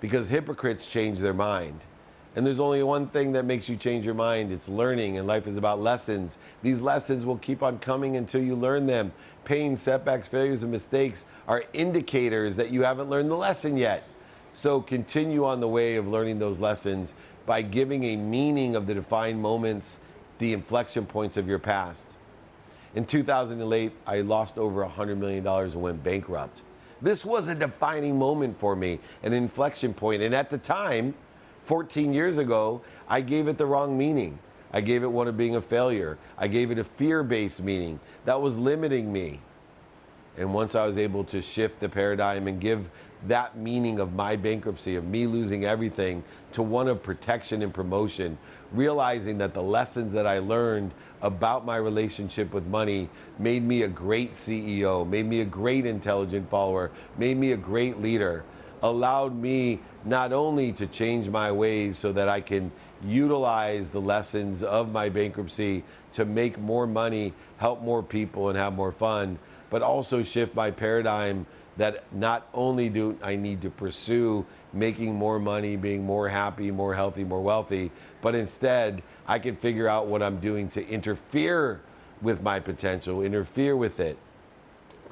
because 0.00 0.28
hypocrites 0.28 0.86
change 0.86 1.20
their 1.20 1.34
mind. 1.34 1.80
And 2.36 2.44
there's 2.44 2.60
only 2.60 2.82
one 2.82 3.06
thing 3.08 3.32
that 3.32 3.44
makes 3.44 3.68
you 3.68 3.76
change 3.76 4.04
your 4.04 4.14
mind 4.14 4.50
it's 4.50 4.68
learning, 4.68 5.18
and 5.18 5.26
life 5.26 5.46
is 5.46 5.56
about 5.56 5.80
lessons. 5.80 6.38
These 6.62 6.80
lessons 6.80 7.24
will 7.24 7.38
keep 7.38 7.62
on 7.62 7.78
coming 7.78 8.16
until 8.16 8.42
you 8.42 8.56
learn 8.56 8.86
them. 8.86 9.12
Pain, 9.44 9.76
setbacks, 9.76 10.26
failures, 10.26 10.62
and 10.62 10.72
mistakes 10.72 11.24
are 11.46 11.64
indicators 11.72 12.56
that 12.56 12.70
you 12.70 12.82
haven't 12.82 13.08
learned 13.08 13.30
the 13.30 13.36
lesson 13.36 13.76
yet. 13.76 14.04
So 14.52 14.80
continue 14.80 15.44
on 15.44 15.60
the 15.60 15.68
way 15.68 15.96
of 15.96 16.08
learning 16.08 16.38
those 16.38 16.60
lessons 16.60 17.14
by 17.46 17.62
giving 17.62 18.04
a 18.04 18.16
meaning 18.16 18.74
of 18.74 18.86
the 18.86 18.94
defined 18.94 19.40
moments, 19.40 19.98
the 20.38 20.52
inflection 20.52 21.06
points 21.06 21.36
of 21.36 21.46
your 21.46 21.58
past. 21.58 22.06
In 22.94 23.04
2008, 23.04 23.92
I 24.06 24.20
lost 24.20 24.56
over 24.56 24.84
$100 24.84 25.18
million 25.18 25.46
and 25.46 25.74
went 25.74 26.02
bankrupt. 26.02 26.62
This 27.02 27.24
was 27.24 27.48
a 27.48 27.54
defining 27.54 28.18
moment 28.18 28.58
for 28.58 28.74
me, 28.74 29.00
an 29.22 29.32
inflection 29.32 29.92
point. 29.92 30.22
And 30.22 30.34
at 30.34 30.48
the 30.48 30.58
time, 30.58 31.14
14 31.64 32.12
years 32.12 32.38
ago, 32.38 32.82
I 33.08 33.20
gave 33.20 33.48
it 33.48 33.58
the 33.58 33.66
wrong 33.66 33.96
meaning. 33.96 34.38
I 34.72 34.80
gave 34.80 35.02
it 35.02 35.10
one 35.10 35.28
of 35.28 35.36
being 35.36 35.56
a 35.56 35.60
failure. 35.60 36.18
I 36.36 36.48
gave 36.48 36.70
it 36.70 36.78
a 36.78 36.84
fear 36.84 37.22
based 37.22 37.62
meaning 37.62 38.00
that 38.24 38.40
was 38.40 38.58
limiting 38.58 39.12
me. 39.12 39.40
And 40.36 40.52
once 40.52 40.74
I 40.74 40.84
was 40.84 40.98
able 40.98 41.22
to 41.24 41.40
shift 41.40 41.78
the 41.78 41.88
paradigm 41.88 42.48
and 42.48 42.60
give 42.60 42.90
that 43.28 43.56
meaning 43.56 44.00
of 44.00 44.14
my 44.14 44.36
bankruptcy, 44.36 44.96
of 44.96 45.04
me 45.04 45.26
losing 45.26 45.64
everything, 45.64 46.22
to 46.52 46.62
one 46.62 46.88
of 46.88 47.02
protection 47.02 47.62
and 47.62 47.72
promotion, 47.72 48.36
realizing 48.72 49.38
that 49.38 49.54
the 49.54 49.62
lessons 49.62 50.12
that 50.12 50.26
I 50.26 50.40
learned 50.40 50.92
about 51.22 51.64
my 51.64 51.76
relationship 51.76 52.52
with 52.52 52.66
money 52.66 53.08
made 53.38 53.62
me 53.62 53.82
a 53.82 53.88
great 53.88 54.32
CEO, 54.32 55.08
made 55.08 55.26
me 55.26 55.40
a 55.40 55.44
great 55.44 55.86
intelligent 55.86 56.50
follower, 56.50 56.90
made 57.16 57.38
me 57.38 57.52
a 57.52 57.56
great 57.56 58.02
leader, 58.02 58.44
allowed 58.82 59.34
me 59.40 59.80
not 60.04 60.32
only 60.32 60.72
to 60.72 60.86
change 60.86 61.28
my 61.28 61.50
ways 61.50 61.98
so 61.98 62.12
that 62.12 62.28
I 62.28 62.40
can 62.40 62.70
utilize 63.04 63.90
the 63.90 64.00
lessons 64.00 64.62
of 64.62 64.92
my 64.92 65.08
bankruptcy 65.08 65.84
to 66.12 66.24
make 66.24 66.58
more 66.58 66.86
money, 66.86 67.32
help 67.58 67.82
more 67.82 68.02
people, 68.02 68.48
and 68.48 68.58
have 68.58 68.74
more 68.74 68.92
fun, 68.92 69.38
but 69.70 69.82
also 69.82 70.22
shift 70.22 70.54
my 70.54 70.70
paradigm 70.70 71.46
that 71.76 72.04
not 72.12 72.46
only 72.54 72.88
do 72.88 73.18
I 73.22 73.36
need 73.36 73.62
to 73.62 73.70
pursue 73.70 74.46
making 74.72 75.14
more 75.14 75.38
money, 75.38 75.76
being 75.76 76.04
more 76.04 76.28
happy, 76.28 76.70
more 76.70 76.94
healthy, 76.94 77.24
more 77.24 77.42
wealthy, 77.42 77.90
but 78.22 78.34
instead 78.34 79.02
I 79.26 79.38
can 79.38 79.56
figure 79.56 79.88
out 79.88 80.06
what 80.06 80.22
I'm 80.22 80.38
doing 80.38 80.68
to 80.70 80.86
interfere 80.86 81.80
with 82.22 82.42
my 82.42 82.60
potential, 82.60 83.22
interfere 83.22 83.76
with 83.76 84.00
it. 84.00 84.16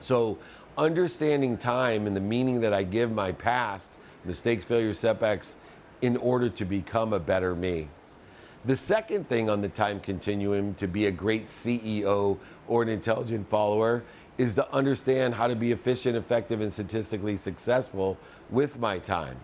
So, 0.00 0.38
understanding 0.76 1.58
time 1.58 2.06
and 2.06 2.16
the 2.16 2.20
meaning 2.20 2.60
that 2.62 2.72
I 2.72 2.82
give 2.82 3.12
my 3.12 3.32
past, 3.32 3.90
mistakes, 4.24 4.64
failures, 4.64 4.98
setbacks, 4.98 5.56
in 6.00 6.16
order 6.16 6.48
to 6.48 6.64
become 6.64 7.12
a 7.12 7.20
better 7.20 7.54
me. 7.54 7.88
The 8.64 8.76
second 8.76 9.28
thing 9.28 9.50
on 9.50 9.60
the 9.60 9.68
time 9.68 10.00
continuum 10.00 10.74
to 10.74 10.86
be 10.86 11.06
a 11.06 11.10
great 11.10 11.44
CEO 11.44 12.38
or 12.68 12.82
an 12.82 12.88
intelligent 12.88 13.48
follower 13.48 14.04
is 14.38 14.54
to 14.54 14.72
understand 14.72 15.34
how 15.34 15.46
to 15.46 15.56
be 15.56 15.72
efficient, 15.72 16.16
effective, 16.16 16.60
and 16.60 16.72
statistically 16.72 17.36
successful 17.36 18.16
with 18.50 18.78
my 18.78 18.98
time. 18.98 19.36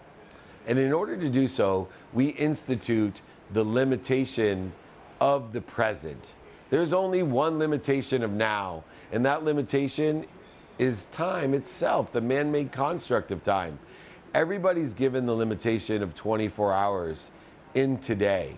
And 0.66 0.78
in 0.78 0.92
order 0.92 1.16
to 1.16 1.28
do 1.28 1.48
so, 1.48 1.88
we 2.12 2.28
institute 2.28 3.20
the 3.52 3.64
limitation 3.64 4.72
of 5.20 5.52
the 5.52 5.60
present. 5.60 6.34
There's 6.70 6.92
only 6.92 7.22
one 7.22 7.58
limitation 7.58 8.22
of 8.22 8.30
now, 8.30 8.84
and 9.10 9.24
that 9.24 9.44
limitation 9.44 10.26
is 10.78 11.06
time 11.06 11.54
itself, 11.54 12.12
the 12.12 12.20
man 12.20 12.52
made 12.52 12.70
construct 12.70 13.32
of 13.32 13.42
time. 13.42 13.78
Everybody's 14.34 14.92
given 14.92 15.24
the 15.24 15.34
limitation 15.34 16.02
of 16.02 16.14
24 16.14 16.72
hours 16.74 17.30
in 17.74 17.98
today. 17.98 18.56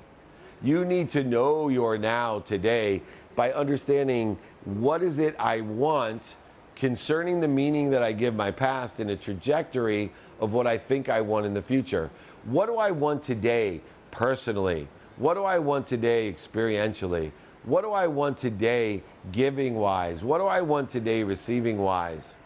You 0.63 0.85
need 0.85 1.09
to 1.11 1.23
know 1.23 1.69
your 1.69 1.97
now 1.97 2.41
today 2.41 3.03
by 3.37 3.53
understanding 3.53 4.37
what 4.65 5.01
is 5.03 5.21
it 5.21 5.37
I 5.39 5.61
want 5.61 6.35
concerning 6.75 7.41
the 7.41 7.49
meaning 7.49 7.91
that 7.91 8.03
I 8.03 8.13
give 8.13 8.35
my 8.35 8.51
past 8.51 8.99
and 8.99 9.11
a 9.11 9.17
trajectory 9.17 10.11
of 10.41 10.53
what 10.53 10.67
I 10.67 10.77
think 10.77 11.09
I 11.09 11.21
want 11.21 11.47
in 11.47 11.55
the 11.55 11.63
future. 11.63 12.11
What 12.45 12.67
do 12.67 12.77
I 12.77 12.91
want 12.91 13.23
today 13.23 13.81
personally? 14.11 14.89
What 15.19 15.35
do 15.35 15.45
I 15.45 15.59
want 15.59 15.87
today 15.87 16.33
experientially? 16.33 17.31
What 17.65 17.83
do 17.83 17.93
I 17.93 18.09
want 18.09 18.39
today 18.39 19.03
giving 19.31 19.77
wise? 19.77 20.25
What 20.25 20.39
do 20.39 20.47
I 20.47 20.63
want 20.63 20.89
today 20.89 21.23
receiving 21.23 21.79
wise? 21.79 22.39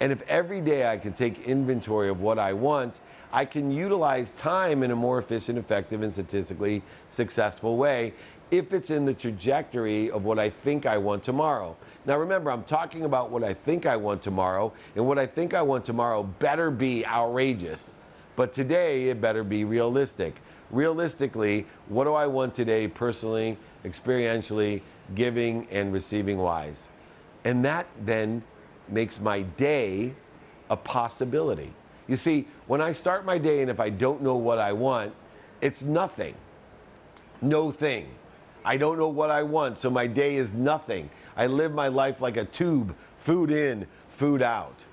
And 0.00 0.12
if 0.12 0.22
every 0.28 0.60
day 0.60 0.88
I 0.88 0.96
can 0.96 1.12
take 1.12 1.46
inventory 1.46 2.08
of 2.08 2.20
what 2.20 2.38
I 2.38 2.52
want, 2.52 3.00
I 3.32 3.44
can 3.44 3.70
utilize 3.70 4.30
time 4.30 4.82
in 4.82 4.90
a 4.90 4.96
more 4.96 5.18
efficient, 5.18 5.58
effective, 5.58 6.02
and 6.02 6.12
statistically 6.12 6.82
successful 7.08 7.76
way 7.76 8.14
if 8.50 8.72
it's 8.72 8.90
in 8.90 9.04
the 9.04 9.12
trajectory 9.12 10.10
of 10.10 10.24
what 10.24 10.38
I 10.38 10.48
think 10.48 10.86
I 10.86 10.96
want 10.96 11.22
tomorrow. 11.22 11.76
Now, 12.06 12.16
remember, 12.16 12.50
I'm 12.50 12.64
talking 12.64 13.04
about 13.04 13.30
what 13.30 13.44
I 13.44 13.52
think 13.52 13.84
I 13.84 13.96
want 13.96 14.22
tomorrow, 14.22 14.72
and 14.96 15.06
what 15.06 15.18
I 15.18 15.26
think 15.26 15.52
I 15.52 15.62
want 15.62 15.84
tomorrow 15.84 16.22
better 16.22 16.70
be 16.70 17.04
outrageous. 17.04 17.92
But 18.36 18.52
today, 18.52 19.10
it 19.10 19.20
better 19.20 19.44
be 19.44 19.64
realistic. 19.64 20.40
Realistically, 20.70 21.66
what 21.88 22.04
do 22.04 22.14
I 22.14 22.26
want 22.26 22.54
today, 22.54 22.88
personally, 22.88 23.58
experientially, 23.84 24.80
giving, 25.14 25.66
and 25.70 25.92
receiving 25.92 26.38
wise? 26.38 26.88
And 27.44 27.64
that 27.64 27.86
then 28.00 28.42
makes 28.90 29.20
my 29.20 29.42
day 29.42 30.14
a 30.70 30.76
possibility. 30.76 31.72
You 32.06 32.16
see, 32.16 32.48
when 32.66 32.80
I 32.80 32.92
start 32.92 33.24
my 33.24 33.38
day 33.38 33.60
and 33.60 33.70
if 33.70 33.80
I 33.80 33.90
don't 33.90 34.22
know 34.22 34.36
what 34.36 34.58
I 34.58 34.72
want, 34.72 35.14
it's 35.60 35.82
nothing. 35.82 36.34
No 37.40 37.70
thing. 37.70 38.08
I 38.64 38.76
don't 38.76 38.98
know 38.98 39.08
what 39.08 39.30
I 39.30 39.42
want, 39.42 39.78
so 39.78 39.90
my 39.90 40.06
day 40.06 40.36
is 40.36 40.52
nothing. 40.52 41.10
I 41.36 41.46
live 41.46 41.72
my 41.72 41.88
life 41.88 42.20
like 42.20 42.36
a 42.36 42.44
tube, 42.44 42.94
food 43.18 43.50
in, 43.50 43.86
food 44.10 44.42
out. 44.42 44.84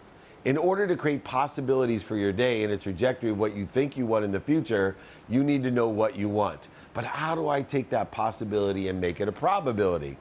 In 0.46 0.58
order 0.58 0.86
to 0.86 0.96
create 0.96 1.24
possibilities 1.24 2.04
for 2.04 2.16
your 2.16 2.32
day 2.32 2.64
and 2.64 2.72
a 2.72 2.78
trajectory 2.78 3.32
of 3.32 3.40
what 3.40 3.56
you 3.56 3.66
think 3.66 3.98
you 3.98 4.06
want 4.06 4.24
in 4.24 4.32
the 4.32 4.40
future, 4.40 4.96
you 5.28 5.44
need 5.44 5.64
to 5.64 5.72
know 5.72 5.88
what 5.88 6.16
you 6.16 6.30
want. 6.30 6.68
But 6.94 7.04
how 7.04 7.34
do 7.34 7.50
I 7.50 7.64
take 7.64 7.90
that 7.90 8.12
possibility 8.12 8.88
and 8.88 9.02
make 9.02 9.20
it 9.20 9.28
a 9.28 9.32
probability? 9.32 10.18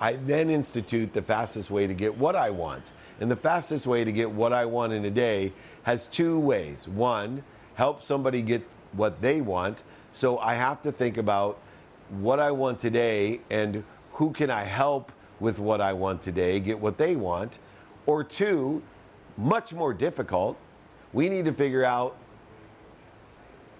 I 0.00 0.14
then 0.14 0.50
institute 0.50 1.12
the 1.12 1.22
fastest 1.22 1.70
way 1.70 1.86
to 1.86 1.94
get 1.94 2.18
what 2.18 2.34
I 2.34 2.50
want. 2.50 2.90
And 3.20 3.30
the 3.30 3.36
fastest 3.36 3.86
way 3.86 4.04
to 4.04 4.12
get 4.12 4.30
what 4.30 4.52
I 4.52 4.64
want 4.64 4.92
in 4.92 5.04
a 5.04 5.10
day 5.10 5.52
has 5.84 6.06
two 6.06 6.38
ways. 6.38 6.88
One, 6.88 7.44
help 7.74 8.02
somebody 8.02 8.42
get 8.42 8.62
what 8.92 9.20
they 9.20 9.40
want. 9.40 9.82
So 10.12 10.38
I 10.38 10.54
have 10.54 10.82
to 10.82 10.92
think 10.92 11.16
about 11.16 11.58
what 12.10 12.40
I 12.40 12.50
want 12.50 12.78
today 12.78 13.40
and 13.50 13.84
who 14.14 14.32
can 14.32 14.50
I 14.50 14.64
help 14.64 15.12
with 15.40 15.58
what 15.58 15.80
I 15.80 15.92
want 15.92 16.22
today, 16.22 16.60
get 16.60 16.78
what 16.78 16.98
they 16.98 17.16
want. 17.16 17.58
Or 18.06 18.22
two, 18.22 18.82
much 19.36 19.72
more 19.72 19.94
difficult, 19.94 20.56
we 21.12 21.28
need 21.28 21.44
to 21.46 21.52
figure 21.52 21.84
out 21.84 22.16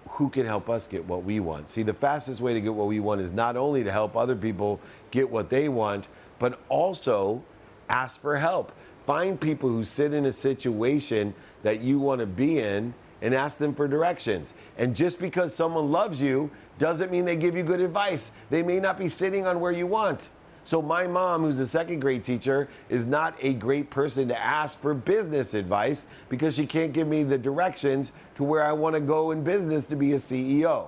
who 0.09 0.29
can 0.29 0.45
help 0.45 0.69
us 0.69 0.87
get 0.87 1.05
what 1.05 1.23
we 1.23 1.39
want. 1.39 1.69
See, 1.69 1.81
the 1.81 1.93
fastest 1.93 2.39
way 2.39 2.53
to 2.53 2.61
get 2.61 2.73
what 2.73 2.87
we 2.87 2.99
want 2.99 3.21
is 3.21 3.33
not 3.33 3.57
only 3.57 3.83
to 3.83 3.91
help 3.91 4.15
other 4.15 4.35
people 4.35 4.79
get 5.09 5.29
what 5.29 5.49
they 5.49 5.69
want, 5.69 6.07
but 6.37 6.59
also 6.69 7.43
ask 7.89 8.21
for 8.21 8.37
help. 8.37 8.71
Find 9.05 9.39
people 9.39 9.69
who 9.69 9.83
sit 9.83 10.13
in 10.13 10.25
a 10.25 10.31
situation 10.31 11.33
that 11.63 11.81
you 11.81 11.99
want 11.99 12.21
to 12.21 12.25
be 12.25 12.59
in 12.59 12.93
and 13.21 13.33
ask 13.33 13.57
them 13.57 13.73
for 13.73 13.87
directions. 13.87 14.53
And 14.77 14.95
just 14.95 15.19
because 15.19 15.53
someone 15.53 15.91
loves 15.91 16.21
you 16.21 16.51
doesn't 16.79 17.11
mean 17.11 17.25
they 17.25 17.35
give 17.35 17.55
you 17.55 17.63
good 17.63 17.81
advice. 17.81 18.31
They 18.49 18.63
may 18.63 18.79
not 18.79 18.97
be 18.97 19.09
sitting 19.09 19.45
on 19.45 19.59
where 19.59 19.71
you 19.71 19.87
want. 19.87 20.27
So, 20.65 20.81
my 20.81 21.07
mom, 21.07 21.41
who's 21.41 21.59
a 21.59 21.67
second 21.67 21.99
grade 21.99 22.23
teacher, 22.23 22.69
is 22.87 23.05
not 23.05 23.35
a 23.41 23.53
great 23.53 23.89
person 23.89 24.29
to 24.29 24.39
ask 24.39 24.79
for 24.79 24.93
business 24.93 25.53
advice 25.53 26.05
because 26.29 26.55
she 26.55 26.65
can't 26.65 26.93
give 26.93 27.05
me 27.05 27.23
the 27.23 27.37
directions 27.37 28.13
to 28.35 28.45
where 28.45 28.63
I 28.63 28.71
want 28.71 28.95
to 28.95 29.01
go 29.01 29.31
in 29.31 29.43
business 29.43 29.87
to 29.87 29.97
be 29.97 30.13
a 30.13 30.17
CEO. 30.17 30.87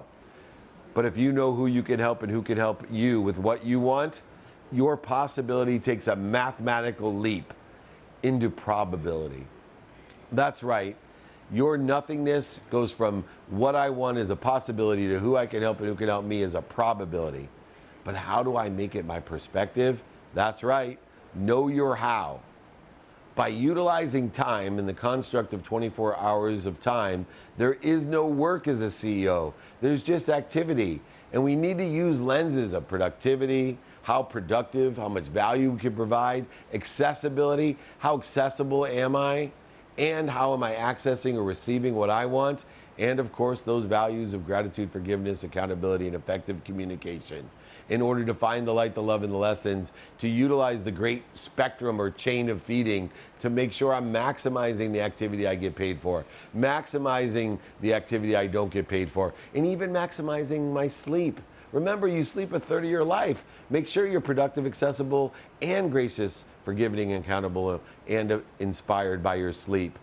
But 0.94 1.04
if 1.04 1.18
you 1.18 1.34
know 1.34 1.54
who 1.54 1.68
you 1.68 1.84
can 1.84 2.00
help 2.00 2.24
and 2.24 2.32
who 2.32 2.42
can 2.42 2.58
help 2.58 2.86
you 2.90 3.22
with 3.22 3.38
what 3.38 3.66
you 3.66 3.82
want, 3.82 4.22
your 4.72 4.96
possibility 4.96 5.78
takes 5.78 6.08
a 6.08 6.16
mathematical 6.16 7.14
leap 7.14 7.54
into 8.26 8.50
probability. 8.50 9.46
That's 10.32 10.64
right. 10.64 10.98
Your 11.52 11.78
nothingness 11.78 12.60
goes 12.72 12.92
from 12.92 13.24
what 13.50 13.76
I 13.76 13.92
want 13.92 14.18
is 14.18 14.32
a 14.32 14.36
possibility 14.36 15.08
to 15.10 15.20
who 15.20 15.38
I 15.38 15.46
can 15.46 15.62
help 15.62 15.80
and 15.80 15.88
who 15.88 15.96
can 15.96 16.08
help 16.08 16.26
me 16.26 16.42
is 16.42 16.56
a 16.56 16.62
probability. 16.62 17.48
But 18.04 18.16
how 18.16 18.42
do 18.42 18.58
I 18.58 18.70
make 18.70 18.96
it 18.96 19.06
my 19.06 19.20
perspective? 19.20 20.02
That's 20.34 20.64
right. 20.64 20.98
Know 21.36 21.68
your 21.68 21.96
how. 21.96 22.40
By 23.36 23.50
utilizing 23.50 24.32
time 24.32 24.80
in 24.80 24.86
the 24.86 24.94
construct 24.94 25.54
of 25.54 25.62
24 25.64 26.18
hours 26.18 26.66
of 26.66 26.80
time, 26.80 27.28
there 27.58 27.74
is 27.74 28.08
no 28.08 28.26
work 28.26 28.68
as 28.68 28.82
a 28.82 28.88
CEO. 28.88 29.54
There's 29.82 30.02
just 30.02 30.30
activity. 30.30 31.02
And 31.32 31.44
we 31.44 31.56
need 31.56 31.78
to 31.78 31.86
use 31.86 32.22
lenses 32.22 32.74
of 32.74 32.88
productivity, 32.88 33.78
how 34.06 34.22
productive, 34.22 34.98
how 34.98 35.10
much 35.10 35.24
value 35.24 35.72
we 35.72 35.80
can 35.80 35.96
provide, 35.96 36.46
accessibility, 36.72 37.76
how 37.98 38.16
accessible 38.16 38.86
am 38.86 39.16
I, 39.16 39.50
and 39.98 40.30
how 40.30 40.54
am 40.54 40.62
I 40.62 40.76
accessing 40.76 41.34
or 41.34 41.44
receiving 41.44 41.96
what 41.96 42.12
I 42.12 42.28
want, 42.28 42.66
and 43.00 43.20
of 43.20 43.32
course, 43.32 43.64
those 43.64 43.86
values 43.86 44.36
of 44.36 44.46
gratitude, 44.46 44.92
forgiveness, 44.92 45.44
accountability, 45.44 46.06
and 46.06 46.16
effective 46.16 46.64
communication 46.64 47.50
in 47.90 48.00
order 48.00 48.24
to 48.24 48.34
find 48.36 48.68
the 48.68 48.74
light, 48.74 48.94
the 48.94 49.02
love, 49.02 49.24
and 49.24 49.34
the 49.34 49.38
lessons, 49.38 49.92
to 50.20 50.28
utilize 50.28 50.84
the 50.84 50.92
great 50.92 51.24
spectrum 51.34 52.00
or 52.00 52.12
chain 52.12 52.48
of 52.50 52.62
feeding 52.62 53.10
to 53.40 53.50
make 53.50 53.72
sure 53.72 53.92
I'm 53.92 54.14
maximizing 54.14 54.92
the 54.92 55.02
activity 55.02 55.48
I 55.48 55.56
get 55.56 55.76
paid 55.76 56.00
for, 56.00 56.26
maximizing 56.56 57.58
the 57.82 57.96
activity 57.96 58.36
I 58.36 58.46
don't 58.46 58.72
get 58.72 58.88
paid 58.88 59.10
for, 59.10 59.34
and 59.56 59.66
even 59.66 59.90
maximizing 59.92 60.72
my 60.72 60.86
sleep. 60.86 61.40
Remember, 61.76 62.08
you 62.08 62.24
sleep 62.24 62.54
a 62.54 62.60
30 62.60 62.88
year 62.88 63.04
life. 63.04 63.44
Make 63.70 63.86
sure 63.86 64.08
you're 64.08 64.22
productive, 64.22 64.66
accessible, 64.66 65.34
and 65.62 65.92
gracious, 65.92 66.46
forgiving, 66.64 67.12
and 67.12 67.22
accountable, 67.22 67.82
and 68.08 68.32
uh, 68.32 68.40
inspired 68.60 69.22
by 69.22 69.36
your 69.36 69.52
sleep. 69.52 70.00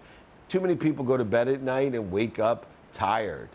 Too 0.51 0.61
many 0.61 0.77
people 0.77 1.03
go 1.03 1.17
to 1.17 1.25
bed 1.25 1.49
at 1.49 1.63
night 1.63 1.95
and 1.95 2.13
wake 2.13 2.39
up 2.39 2.67
tired. 2.93 3.49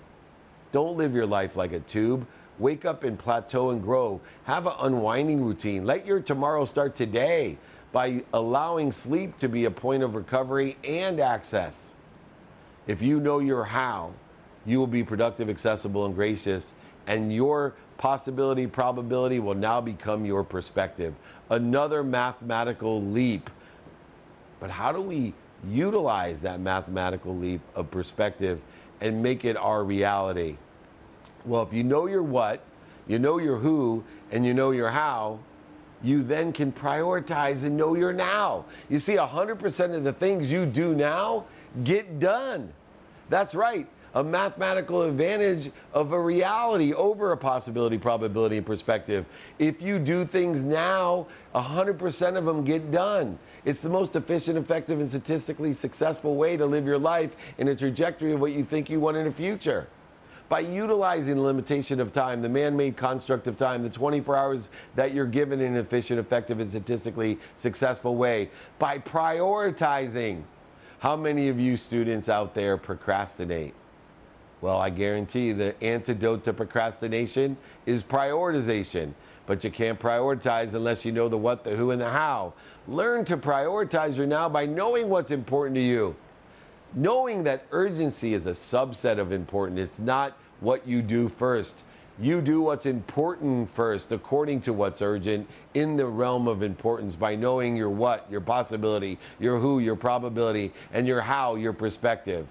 Don't 0.71 0.97
live 0.97 1.13
your 1.13 1.27
life 1.27 1.55
like 1.55 1.73
a 1.73 1.79
tube. 1.81 2.25
Wake 2.57 2.85
up 2.85 3.03
and 3.03 3.19
plateau 3.19 3.69
and 3.69 3.83
grow. 3.83 4.19
Have 4.45 4.65
an 4.65 4.73
unwinding 4.79 5.45
routine. 5.45 5.85
Let 5.85 6.07
your 6.07 6.19
tomorrow 6.19 6.65
start 6.65 6.95
today 6.95 7.59
by 7.91 8.23
allowing 8.33 8.91
sleep 8.91 9.37
to 9.37 9.47
be 9.47 9.65
a 9.65 9.71
point 9.71 10.01
of 10.01 10.15
recovery 10.15 10.75
and 10.83 11.19
access. 11.19 11.93
If 12.87 12.99
you 12.99 13.19
know 13.19 13.37
your 13.37 13.65
how, 13.65 14.13
you 14.65 14.79
will 14.79 14.87
be 14.87 15.03
productive, 15.03 15.51
accessible, 15.51 16.07
and 16.07 16.15
gracious, 16.15 16.73
and 17.05 17.31
your 17.31 17.75
possibility, 17.97 18.67
probability 18.67 19.39
will 19.39 19.55
now 19.55 19.81
become 19.81 20.25
your 20.25 20.43
perspective. 20.43 21.13
Another 21.49 22.03
mathematical 22.03 23.01
leap. 23.01 23.49
But 24.59 24.69
how 24.69 24.91
do 24.91 25.01
we 25.01 25.33
utilize 25.67 26.41
that 26.41 26.59
mathematical 26.59 27.35
leap 27.35 27.61
of 27.75 27.89
perspective 27.91 28.59
and 29.01 29.21
make 29.21 29.45
it 29.45 29.57
our 29.57 29.83
reality? 29.83 30.57
Well, 31.45 31.61
if 31.63 31.73
you 31.73 31.83
know 31.83 32.07
your 32.07 32.23
what, 32.23 32.61
you 33.07 33.19
know 33.19 33.37
your 33.37 33.57
who, 33.57 34.03
and 34.31 34.45
you 34.45 34.53
know 34.53 34.71
your 34.71 34.91
how, 34.91 35.39
you 36.03 36.23
then 36.23 36.53
can 36.53 36.71
prioritize 36.71 37.63
and 37.63 37.77
know 37.77 37.95
your 37.95 38.13
now. 38.13 38.65
You 38.89 38.99
see, 38.99 39.15
100% 39.15 39.95
of 39.95 40.03
the 40.03 40.13
things 40.13 40.51
you 40.51 40.65
do 40.65 40.93
now 40.93 41.45
get 41.83 42.19
done. 42.19 42.73
That's 43.29 43.55
right. 43.55 43.87
A 44.17 44.23
mathematical 44.23 45.03
advantage 45.03 45.69
of 45.93 46.11
a 46.11 46.19
reality 46.19 46.91
over 46.91 47.33
a 47.33 47.37
possibility, 47.37 47.99
probability, 47.99 48.57
and 48.57 48.65
perspective. 48.65 49.27
If 49.59 49.79
you 49.79 49.99
do 49.99 50.25
things 50.25 50.63
now, 50.63 51.27
100% 51.53 52.35
of 52.35 52.45
them 52.45 52.63
get 52.63 52.89
done. 52.89 53.37
It's 53.63 53.81
the 53.81 53.89
most 53.89 54.15
efficient, 54.15 54.57
effective, 54.57 54.99
and 54.99 55.07
statistically 55.07 55.71
successful 55.71 56.35
way 56.35 56.57
to 56.57 56.65
live 56.65 56.87
your 56.87 56.97
life 56.97 57.35
in 57.59 57.67
a 57.67 57.75
trajectory 57.75 58.33
of 58.33 58.39
what 58.39 58.53
you 58.53 58.65
think 58.65 58.89
you 58.89 58.99
want 58.99 59.17
in 59.17 59.25
the 59.25 59.31
future 59.31 59.85
by 60.49 60.61
utilizing 60.61 61.35
the 61.35 61.41
limitation 61.41 61.99
of 61.99 62.11
time, 62.11 62.41
the 62.41 62.49
man 62.49 62.75
made 62.75 62.97
construct 62.97 63.45
of 63.45 63.55
time, 63.55 63.83
the 63.83 63.89
24 63.89 64.35
hours 64.35 64.69
that 64.95 65.13
you're 65.13 65.27
given 65.27 65.61
in 65.61 65.73
an 65.73 65.77
efficient, 65.77 66.19
effective, 66.19 66.59
and 66.59 66.67
statistically 66.67 67.37
successful 67.55 68.15
way, 68.15 68.49
by 68.79 68.97
prioritizing. 68.97 70.41
How 70.99 71.15
many 71.15 71.49
of 71.49 71.59
you 71.59 71.77
students 71.77 72.29
out 72.29 72.55
there 72.55 72.77
procrastinate? 72.77 73.75
Well, 74.61 74.77
I 74.77 74.89
guarantee 74.89 75.51
the 75.51 75.81
antidote 75.83 76.43
to 76.45 76.53
procrastination 76.53 77.57
is 77.85 78.03
prioritization. 78.03 79.13
But 79.45 79.63
you 79.63 79.69
can't 79.69 79.99
prioritize 79.99 80.73
unless 80.73 81.05
you 81.05 81.11
know 81.11 81.29
the 81.29 81.37
what, 81.37 81.63
the 81.63 81.75
who, 81.75 81.91
and 81.91 82.01
the 82.01 82.09
how. 82.09 82.53
Learn 82.87 83.23
to 83.25 83.37
prioritize 83.37 84.17
your 84.17 84.25
now 84.27 84.49
by 84.49 84.65
knowing 84.65 85.09
what's 85.09 85.31
important 85.31 85.75
to 85.75 85.81
you 85.81 86.15
knowing 86.93 87.43
that 87.43 87.65
urgency 87.71 88.33
is 88.33 88.47
a 88.47 88.51
subset 88.51 89.19
of 89.19 89.31
important. 89.31 89.79
It's 89.79 89.99
not 89.99 90.37
what 90.59 90.87
you 90.87 91.01
do 91.01 91.29
first. 91.29 91.83
You 92.19 92.41
do 92.41 92.61
what's 92.61 92.87
important 92.87 93.69
first, 93.69 94.11
according 94.11 94.61
to 94.61 94.73
what's 94.73 95.03
urgent 95.03 95.47
in 95.75 95.97
the 95.97 96.07
realm 96.07 96.47
of 96.47 96.63
importance 96.63 97.15
by 97.15 97.35
knowing 97.35 97.77
your 97.77 97.91
what, 97.91 98.25
your 98.31 98.41
possibility, 98.41 99.19
your 99.39 99.59
who, 99.59 99.79
your 99.79 99.95
probability, 99.95 100.73
and 100.91 101.05
your 101.07 101.21
how, 101.21 101.55
your 101.55 101.73
perspective. 101.73 102.47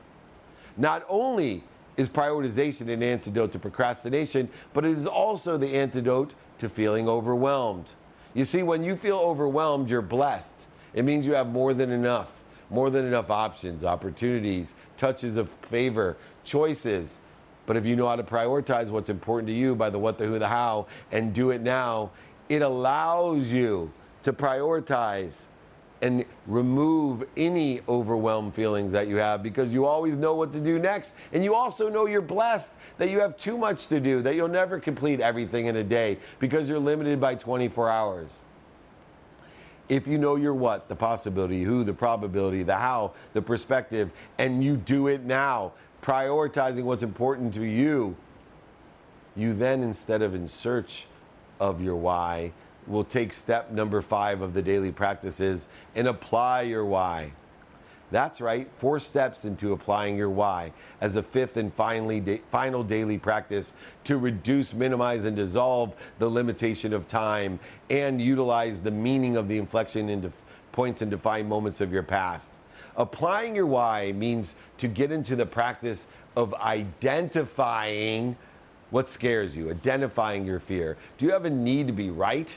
Not 0.76 1.04
only 1.08 1.64
is 1.96 2.09
prioritization 2.09 2.92
an 2.92 3.02
antidote 3.02 3.52
to 3.52 3.59
procrastination, 3.59 4.48
but 4.74 4.85
it 4.85 4.92
is 4.92 5.06
also 5.06 5.56
the 5.56 5.74
antidote 5.74 6.35
to 6.59 6.68
feeling 6.68 7.09
overwhelmed. 7.09 7.90
You 8.35 8.44
see, 8.44 8.62
when 8.62 8.85
you 8.85 8.96
feel 8.96 9.18
overwhelmed, 9.18 9.88
you're 9.88 10.02
blessed. 10.02 10.66
It 10.94 11.04
means 11.04 11.26
you 11.26 11.35
have 11.35 11.48
more 11.48 11.74
than 11.74 11.90
enough 11.90 12.30
more 12.70 12.90
than 12.90 13.04
enough 13.04 13.30
options, 13.30 13.85
opportunities, 13.85 14.74
touches 14.96 15.37
of 15.37 15.48
favor, 15.62 16.16
choices. 16.44 17.18
But 17.64 17.76
if 17.76 17.85
you 17.85 17.96
know 17.96 18.09
how 18.09 18.16
to 18.16 18.22
prioritize 18.22 18.90
what's 18.90 19.09
important 19.09 19.48
to 19.48 19.54
you 19.54 19.74
by 19.74 19.90
the 19.90 19.98
what, 19.98 20.18
the 20.18 20.26
who, 20.26 20.38
the 20.38 20.48
how, 20.48 20.87
and 21.12 21.32
do 21.32 21.50
it 21.50 21.61
now, 21.61 22.11
it 22.48 22.62
allows 22.62 23.48
you 23.48 23.92
to 24.22 24.32
prioritize 24.32 25.46
and 26.02 26.24
remove 26.46 27.26
any 27.37 27.80
overwhelmed 27.88 28.54
feelings 28.54 28.92
that 28.92 29.09
you 29.09 29.16
have 29.16 29.42
because 29.42 29.70
you 29.70 29.87
always 29.87 30.16
know 30.16 30.35
what 30.35 30.52
to 30.52 30.61
do 30.61 30.78
next. 30.78 31.14
And 31.32 31.42
you 31.42 31.54
also 31.54 31.88
know 31.88 32.06
you're 32.06 32.20
blessed 32.20 32.72
that 32.98 33.09
you 33.09 33.20
have 33.20 33.37
too 33.37 33.56
much 33.56 33.87
to 33.88 34.00
do, 34.00 34.22
that 34.22 34.35
you'll 34.35 34.48
never 34.48 34.78
complete 34.78 35.20
everything 35.20 35.66
in 35.66 35.76
a 35.76 35.85
day 35.85 36.18
because 36.38 36.68
you're 36.68 36.78
limited 36.78 37.20
by 37.20 37.35
24 37.35 37.90
hours. 37.90 38.30
If 39.88 40.06
you 40.06 40.18
know 40.18 40.37
your 40.37 40.54
what, 40.54 40.88
the 40.88 40.96
possibility, 40.96 41.62
who, 41.62 41.85
the 41.85 41.94
probability, 41.94 42.62
the 42.64 42.76
how, 42.76 43.12
the 43.35 43.42
perspective, 43.42 44.11
and 44.37 44.62
you 44.62 44.76
do 44.76 45.06
it 45.06 45.22
now, 45.22 45.72
prioritizing 46.02 46.82
what's 46.82 47.04
important 47.04 47.54
to 47.54 47.64
you, 47.64 48.16
you 49.37 49.54
then, 49.54 49.82
instead 49.82 50.22
of 50.22 50.35
in 50.35 50.48
search 50.48 51.06
of 51.61 51.80
your 51.80 51.94
why, 51.94 52.52
will 52.87 53.05
take 53.05 53.33
step 53.33 53.70
number 53.70 54.01
five 54.03 54.40
of 54.40 54.55
the 54.55 54.62
daily 54.62 54.92
practices 54.92 55.66
and 55.94 56.07
apply 56.07 56.62
your 56.62 56.85
why. 56.85 57.33
That's 58.12 58.40
right, 58.40 58.68
four 58.79 59.01
steps 59.01 59.44
into 59.44 59.72
applying 59.72 60.16
your 60.16 60.31
why 60.31 60.72
as 61.01 61.16
a 61.16 61.22
fifth 61.22 61.57
and 61.57 61.75
finally 61.75 62.20
da- 62.20 62.40
final 62.53 62.85
daily 62.85 63.18
practice 63.18 63.72
to 64.05 64.16
reduce, 64.16 64.72
minimize, 64.72 65.25
and 65.25 65.37
dissolve 65.37 65.92
the 66.20 66.29
limitation 66.29 66.92
of 66.92 67.09
time 67.09 67.59
and 67.90 68.20
utilize 68.22 68.79
the 68.79 68.92
meaning 68.92 69.37
of 69.37 69.49
the 69.49 69.59
inflection 69.59 70.09
into 70.09 70.31
points 70.70 71.03
and 71.03 71.11
define 71.11 71.49
moments 71.49 71.81
of 71.81 71.92
your 71.92 72.05
past. 72.05 72.53
Applying 72.96 73.57
your 73.57 73.66
why 73.66 74.12
means 74.12 74.55
to 74.79 74.87
get 74.87 75.11
into 75.11 75.35
the 75.35 75.46
practice 75.46 76.07
of 76.37 76.55
identifying 76.55 78.37
what 78.90 79.09
scares 79.09 79.57
you, 79.57 79.70
identifying 79.70 80.46
your 80.46 80.61
fear. 80.61 80.96
Do 81.18 81.25
you 81.25 81.33
have 81.33 81.44
a 81.44 81.51
need 81.51 81.88
to 81.88 81.92
be 81.92 82.11
right? 82.11 82.57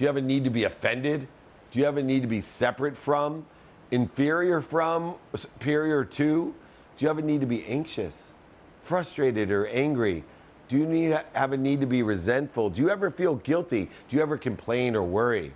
Do 0.00 0.04
you 0.04 0.06
have 0.06 0.16
a 0.16 0.22
need 0.22 0.44
to 0.44 0.50
be 0.50 0.64
offended? 0.64 1.28
Do 1.72 1.78
you 1.78 1.84
have 1.84 1.98
a 1.98 2.02
need 2.02 2.22
to 2.22 2.26
be 2.26 2.40
separate 2.40 2.96
from? 2.96 3.44
inferior 3.90 4.60
from, 4.60 5.16
superior 5.34 6.04
to? 6.04 6.54
Do 6.96 7.04
you 7.04 7.08
have 7.08 7.18
a 7.18 7.22
need 7.22 7.40
to 7.40 7.46
be 7.46 7.66
anxious, 7.66 8.30
frustrated, 8.82 9.50
or 9.50 9.66
angry? 9.66 10.24
Do 10.68 10.78
you 10.78 10.86
need, 10.86 11.18
have 11.32 11.52
a 11.52 11.56
need 11.56 11.80
to 11.80 11.86
be 11.86 12.02
resentful? 12.02 12.70
Do 12.70 12.80
you 12.80 12.90
ever 12.90 13.10
feel 13.10 13.36
guilty? 13.36 13.90
Do 14.08 14.16
you 14.16 14.22
ever 14.22 14.36
complain 14.36 14.94
or 14.94 15.02
worry? 15.02 15.52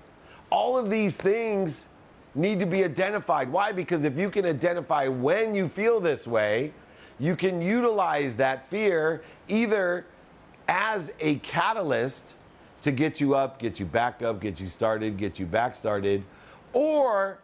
All 0.50 0.76
of 0.76 0.90
these 0.90 1.16
things 1.16 1.86
need 2.34 2.60
to 2.60 2.66
be 2.66 2.84
identified. 2.84 3.50
Why? 3.50 3.72
Because 3.72 4.04
if 4.04 4.18
you 4.18 4.28
can 4.28 4.44
identify 4.44 5.06
when 5.06 5.54
you 5.54 5.68
feel 5.68 6.00
this 6.00 6.26
way, 6.26 6.72
you 7.18 7.36
can 7.36 7.62
utilize 7.62 8.34
that 8.36 8.68
fear 8.70 9.22
either 9.46 10.04
as 10.66 11.12
a 11.20 11.36
catalyst 11.36 12.34
to 12.84 12.92
get 12.92 13.18
you 13.18 13.34
up, 13.34 13.58
get 13.58 13.80
you 13.80 13.86
back 13.86 14.20
up, 14.20 14.42
get 14.42 14.60
you 14.60 14.66
started, 14.66 15.16
get 15.16 15.38
you 15.38 15.46
back 15.46 15.74
started, 15.74 16.22
or 16.74 17.38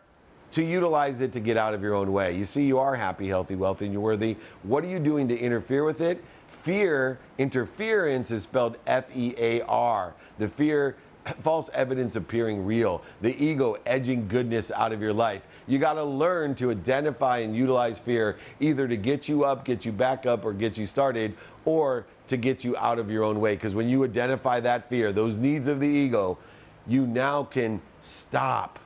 to 0.50 0.62
utilize 0.62 1.22
it 1.22 1.32
to 1.32 1.40
get 1.40 1.56
out 1.56 1.72
of 1.72 1.80
your 1.82 1.94
own 1.94 2.12
way. 2.12 2.36
You 2.36 2.44
see, 2.44 2.66
you 2.66 2.78
are 2.78 2.94
happy, 2.94 3.26
healthy, 3.26 3.56
wealthy, 3.56 3.86
and 3.86 3.94
you're 3.94 4.02
worthy. 4.02 4.36
What 4.64 4.84
are 4.84 4.88
you 4.88 4.98
doing 4.98 5.28
to 5.28 5.38
interfere 5.38 5.82
with 5.82 6.02
it? 6.02 6.22
Fear, 6.62 7.18
interference 7.38 8.30
is 8.30 8.42
spelled 8.42 8.76
F 8.86 9.06
E 9.16 9.32
A 9.38 9.62
R. 9.62 10.12
The 10.38 10.46
fear, 10.46 10.96
false 11.40 11.70
evidence 11.72 12.16
appearing 12.16 12.66
real. 12.66 13.02
The 13.22 13.34
ego 13.42 13.78
edging 13.86 14.28
goodness 14.28 14.70
out 14.70 14.92
of 14.92 15.00
your 15.00 15.14
life. 15.14 15.40
You 15.66 15.78
got 15.78 15.94
to 15.94 16.04
learn 16.04 16.54
to 16.56 16.70
identify 16.70 17.38
and 17.38 17.56
utilize 17.56 17.98
fear 17.98 18.36
either 18.58 18.86
to 18.86 18.96
get 18.98 19.26
you 19.26 19.44
up, 19.44 19.64
get 19.64 19.86
you 19.86 19.92
back 19.92 20.26
up, 20.26 20.44
or 20.44 20.52
get 20.52 20.76
you 20.76 20.86
started, 20.86 21.34
or 21.64 22.04
to 22.30 22.36
get 22.36 22.64
you 22.64 22.76
out 22.76 22.98
of 22.98 23.10
your 23.10 23.22
own 23.22 23.40
way. 23.40 23.54
Because 23.54 23.74
when 23.74 23.88
you 23.88 24.04
identify 24.04 24.60
that 24.60 24.88
fear, 24.88 25.12
those 25.12 25.36
needs 25.36 25.68
of 25.68 25.78
the 25.78 25.86
ego, 25.86 26.38
you 26.86 27.06
now 27.06 27.44
can 27.44 27.80
stop 28.00 28.78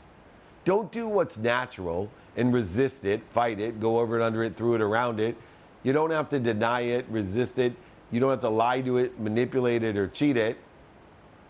don't 0.65 0.91
do 0.91 1.07
what's 1.07 1.37
natural 1.37 2.11
and 2.37 2.53
resist 2.53 3.05
it, 3.05 3.23
fight 3.31 3.61
it, 3.61 3.81
go 3.81 3.99
over 3.99 4.19
it, 4.19 4.23
under 4.23 4.43
it, 4.43 4.57
through 4.57 4.77
it, 4.77 4.81
around 4.81 5.21
it. 5.21 5.37
You 5.83 5.93
don't 5.93 6.11
have 6.11 6.31
to 6.31 6.41
deny 6.41 6.81
it, 6.81 7.07
resist 7.09 7.59
it. 7.59 7.75
You 8.11 8.21
don't 8.21 8.31
have 8.31 8.41
to 8.41 8.49
lie 8.49 8.81
to 8.81 8.97
it, 8.97 9.21
manipulate 9.21 9.83
it, 9.83 9.97
or 9.97 10.09
cheat 10.09 10.37
it. 10.37 10.57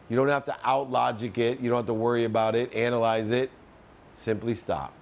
You 0.08 0.16
don't 0.16 0.28
have 0.28 0.44
to 0.46 0.56
outlogic 0.64 1.38
it. 1.38 1.60
You 1.60 1.70
don't 1.70 1.78
have 1.78 1.86
to 1.86 1.94
worry 1.94 2.24
about 2.24 2.54
it, 2.54 2.74
analyze 2.74 3.30
it. 3.30 3.50
Simply 4.16 4.54
stop. 4.54 4.92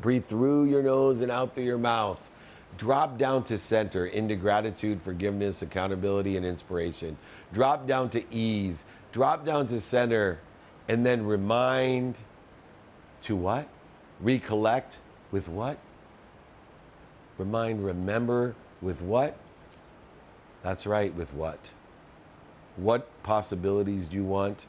Breathe 0.00 0.24
through 0.24 0.64
your 0.64 0.82
nose 0.82 1.20
and 1.20 1.30
out 1.30 1.54
through 1.54 1.64
your 1.64 1.78
mouth. 1.78 2.30
Drop 2.76 3.18
down 3.18 3.44
to 3.44 3.58
center 3.58 4.06
into 4.06 4.34
gratitude, 4.36 5.00
forgiveness, 5.02 5.62
accountability, 5.62 6.36
and 6.36 6.44
inspiration. 6.44 7.16
Drop 7.52 7.86
down 7.86 8.10
to 8.10 8.24
ease. 8.32 8.84
Drop 9.12 9.44
down 9.44 9.66
to 9.68 9.80
center. 9.80 10.40
And 10.88 11.06
then 11.06 11.24
remind 11.24 12.20
to 13.22 13.36
what? 13.36 13.68
Recollect 14.20 14.98
with 15.30 15.48
what? 15.48 15.78
Remind, 17.38 17.84
remember 17.84 18.54
with 18.80 19.00
what? 19.00 19.36
That's 20.62 20.86
right, 20.86 21.14
with 21.14 21.32
what? 21.34 21.58
What 22.76 23.08
possibilities 23.22 24.06
do 24.06 24.16
you 24.16 24.24
want? 24.24 24.66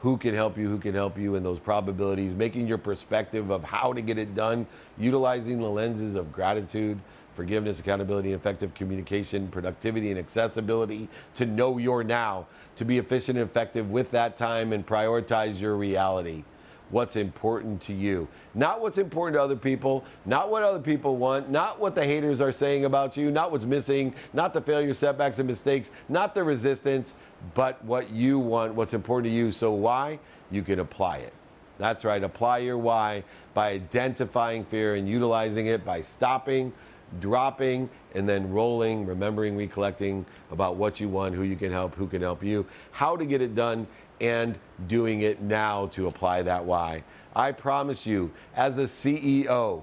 Who 0.00 0.16
can 0.16 0.34
help 0.34 0.58
you? 0.58 0.68
Who 0.68 0.78
can 0.78 0.94
help 0.94 1.18
you 1.18 1.34
in 1.34 1.42
those 1.42 1.58
probabilities? 1.58 2.34
Making 2.34 2.66
your 2.66 2.78
perspective 2.78 3.50
of 3.50 3.64
how 3.64 3.92
to 3.92 4.00
get 4.00 4.18
it 4.18 4.34
done, 4.34 4.66
utilizing 4.98 5.58
the 5.60 5.68
lenses 5.68 6.14
of 6.14 6.32
gratitude, 6.32 7.00
forgiveness, 7.36 7.78
accountability, 7.78 8.32
effective 8.32 8.74
communication, 8.74 9.46
productivity, 9.48 10.10
and 10.10 10.18
accessibility 10.18 11.08
to 11.34 11.46
know 11.46 11.78
your 11.78 12.02
now, 12.02 12.46
to 12.74 12.84
be 12.84 12.98
efficient 12.98 13.38
and 13.38 13.48
effective 13.48 13.90
with 13.90 14.10
that 14.10 14.36
time 14.36 14.72
and 14.72 14.84
prioritize 14.86 15.60
your 15.60 15.76
reality 15.76 16.42
what's 16.90 17.16
important 17.16 17.80
to 17.82 17.92
you. 17.92 18.28
Not 18.54 18.80
what's 18.80 18.98
important 18.98 19.34
to 19.34 19.42
other 19.42 19.56
people, 19.56 20.04
not 20.24 20.50
what 20.50 20.62
other 20.62 20.78
people 20.78 21.16
want, 21.16 21.50
not 21.50 21.80
what 21.80 21.94
the 21.94 22.04
haters 22.04 22.40
are 22.40 22.52
saying 22.52 22.84
about 22.84 23.16
you, 23.16 23.30
not 23.30 23.50
what's 23.50 23.64
missing, 23.64 24.14
not 24.32 24.54
the 24.54 24.60
failures, 24.60 24.98
setbacks, 24.98 25.38
and 25.38 25.48
mistakes, 25.48 25.90
not 26.08 26.34
the 26.34 26.44
resistance, 26.44 27.14
but 27.54 27.84
what 27.84 28.10
you 28.10 28.38
want, 28.38 28.74
what's 28.74 28.94
important 28.94 29.32
to 29.32 29.36
you. 29.36 29.50
So, 29.52 29.72
why? 29.72 30.18
You 30.50 30.62
can 30.62 30.78
apply 30.78 31.18
it. 31.18 31.32
That's 31.78 32.04
right, 32.04 32.22
apply 32.22 32.58
your 32.58 32.78
why 32.78 33.24
by 33.52 33.70
identifying 33.70 34.64
fear 34.64 34.94
and 34.94 35.08
utilizing 35.08 35.66
it 35.66 35.84
by 35.84 36.00
stopping, 36.00 36.72
dropping, 37.20 37.88
and 38.14 38.28
then 38.28 38.50
rolling, 38.50 39.06
remembering, 39.06 39.56
recollecting 39.56 40.24
about 40.50 40.76
what 40.76 41.00
you 41.00 41.08
want, 41.08 41.34
who 41.34 41.42
you 41.42 41.56
can 41.56 41.70
help, 41.70 41.94
who 41.94 42.06
can 42.06 42.22
help 42.22 42.42
you, 42.42 42.66
how 42.92 43.16
to 43.16 43.24
get 43.24 43.40
it 43.40 43.54
done, 43.54 43.86
and 44.20 44.58
doing 44.88 45.20
it 45.20 45.40
now 45.42 45.86
to 45.88 46.06
apply 46.06 46.42
that 46.42 46.64
why. 46.64 47.02
I 47.34 47.52
promise 47.52 48.06
you, 48.06 48.30
as 48.54 48.78
a 48.78 48.84
CEO, 48.84 49.82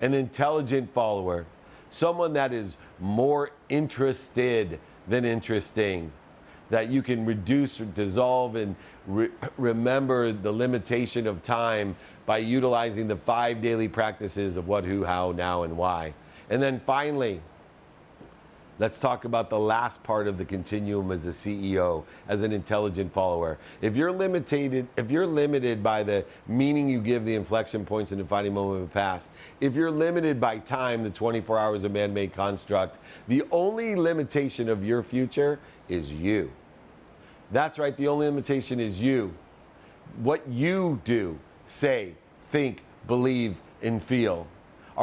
an 0.00 0.14
intelligent 0.14 0.92
follower, 0.92 1.46
someone 1.90 2.34
that 2.34 2.52
is 2.52 2.76
more 3.00 3.50
interested 3.68 4.78
than 5.08 5.24
interesting, 5.24 6.12
that 6.70 6.88
you 6.88 7.02
can 7.02 7.24
reduce, 7.24 7.78
dissolve, 7.78 8.56
and 8.56 8.76
re- 9.06 9.30
remember 9.58 10.32
the 10.32 10.52
limitation 10.52 11.26
of 11.26 11.42
time 11.42 11.96
by 12.24 12.38
utilizing 12.38 13.08
the 13.08 13.16
five 13.16 13.60
daily 13.60 13.88
practices 13.88 14.56
of 14.56 14.68
what, 14.68 14.84
who, 14.84 15.04
how, 15.04 15.32
now, 15.32 15.64
and 15.64 15.76
why. 15.76 16.14
And 16.52 16.62
then 16.62 16.80
finally, 16.86 17.40
Let's 18.78 18.98
talk 18.98 19.26
about 19.26 19.48
the 19.48 19.60
last 19.60 20.02
part 20.02 20.26
of 20.26 20.38
the 20.38 20.44
continuum 20.44 21.12
as 21.12 21.24
a 21.26 21.28
CEO, 21.28 22.04
as 22.26 22.42
an 22.42 22.52
intelligent 22.52 23.12
follower. 23.12 23.58
If 23.82 23.94
you're 23.94 24.10
limited, 24.10 24.88
if 24.96 25.10
you're 25.10 25.24
limited 25.24 25.82
by 25.82 26.02
the 26.02 26.24
meaning 26.48 26.88
you 26.88 27.00
give 27.00 27.24
the 27.24 27.34
inflection 27.34 27.84
points 27.84 28.12
and 28.12 28.20
defining 28.20 28.54
moment 28.54 28.82
of 28.82 28.88
the 28.88 28.92
past, 28.92 29.30
if 29.60 29.76
you're 29.76 29.90
limited 29.90 30.40
by 30.40 30.58
time, 30.58 31.04
the 31.04 31.10
24 31.10 31.58
hours 31.58 31.84
of 31.84 31.92
man-made 31.92 32.32
construct, 32.32 32.98
the 33.28 33.44
only 33.52 33.94
limitation 33.94 34.68
of 34.68 34.84
your 34.84 35.04
future 35.04 35.60
is 35.88 36.10
you. 36.10 36.50
That's 37.52 37.78
right, 37.78 37.96
the 37.96 38.08
only 38.08 38.26
limitation 38.26 38.80
is 38.80 39.00
you. 39.00 39.34
What 40.16 40.48
you 40.48 41.00
do, 41.04 41.38
say, 41.66 42.14
think, 42.46 42.82
believe, 43.06 43.54
and 43.82 44.02
feel. 44.02 44.48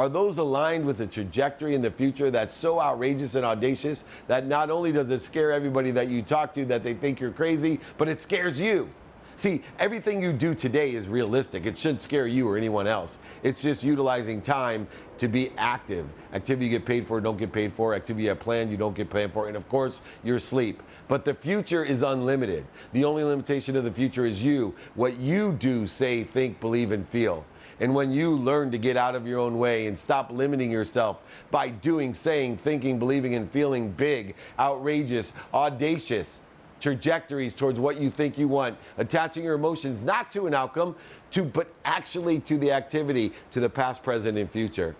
Are 0.00 0.08
those 0.08 0.38
aligned 0.38 0.86
with 0.86 1.02
a 1.02 1.06
trajectory 1.06 1.74
in 1.74 1.82
the 1.82 1.90
future 1.90 2.30
that's 2.30 2.54
so 2.54 2.80
outrageous 2.80 3.34
and 3.34 3.44
audacious 3.44 4.04
that 4.28 4.46
not 4.46 4.70
only 4.70 4.92
does 4.92 5.10
it 5.10 5.20
scare 5.20 5.52
everybody 5.52 5.90
that 5.90 6.08
you 6.08 6.22
talk 6.22 6.54
to 6.54 6.64
that 6.64 6.82
they 6.82 6.94
think 6.94 7.20
you're 7.20 7.30
crazy, 7.30 7.80
but 7.98 8.08
it 8.08 8.18
scares 8.18 8.58
you? 8.58 8.88
See, 9.36 9.60
everything 9.78 10.22
you 10.22 10.32
do 10.32 10.54
today 10.54 10.94
is 10.94 11.06
realistic. 11.06 11.66
It 11.66 11.76
shouldn't 11.76 12.00
scare 12.00 12.26
you 12.26 12.48
or 12.48 12.56
anyone 12.56 12.86
else. 12.86 13.18
It's 13.42 13.60
just 13.60 13.84
utilizing 13.84 14.40
time 14.40 14.88
to 15.18 15.28
be 15.28 15.52
active. 15.58 16.06
Activity 16.32 16.64
you 16.64 16.70
get 16.70 16.86
paid 16.86 17.06
for, 17.06 17.20
don't 17.20 17.36
get 17.36 17.52
paid 17.52 17.74
for. 17.74 17.94
Activity 17.94 18.22
you 18.22 18.28
have 18.30 18.40
planned, 18.40 18.70
you 18.70 18.78
don't 18.78 18.96
get 18.96 19.10
planned 19.10 19.34
for. 19.34 19.48
And 19.48 19.56
of 19.56 19.68
course, 19.68 20.00
your 20.24 20.40
sleep. 20.40 20.82
But 21.08 21.26
the 21.26 21.34
future 21.34 21.84
is 21.84 22.02
unlimited. 22.02 22.64
The 22.94 23.04
only 23.04 23.22
limitation 23.22 23.76
of 23.76 23.84
the 23.84 23.92
future 23.92 24.24
is 24.24 24.42
you. 24.42 24.74
What 24.94 25.18
you 25.18 25.52
do, 25.52 25.86
say, 25.86 26.24
think, 26.24 26.58
believe, 26.58 26.90
and 26.90 27.06
feel. 27.10 27.44
And 27.80 27.94
when 27.94 28.10
you 28.10 28.32
learn 28.32 28.70
to 28.72 28.78
get 28.78 28.96
out 28.96 29.14
of 29.14 29.26
your 29.26 29.38
own 29.38 29.58
way 29.58 29.86
and 29.86 29.98
stop 29.98 30.30
limiting 30.30 30.70
yourself 30.70 31.20
by 31.50 31.70
doing, 31.70 32.12
saying, 32.12 32.58
thinking, 32.58 32.98
believing, 32.98 33.34
and 33.34 33.50
feeling 33.50 33.90
big, 33.90 34.34
outrageous, 34.58 35.32
audacious 35.52 36.40
trajectories 36.80 37.54
towards 37.54 37.78
what 37.78 38.00
you 38.00 38.10
think 38.10 38.38
you 38.38 38.48
want, 38.48 38.76
attaching 38.98 39.44
your 39.44 39.54
emotions 39.54 40.02
not 40.02 40.30
to 40.30 40.46
an 40.46 40.54
outcome, 40.54 40.94
to 41.30 41.44
but 41.44 41.68
actually 41.84 42.40
to 42.40 42.58
the 42.58 42.72
activity, 42.72 43.32
to 43.50 43.60
the 43.60 43.68
past, 43.68 44.02
present, 44.02 44.36
and 44.36 44.50
future. 44.50 44.94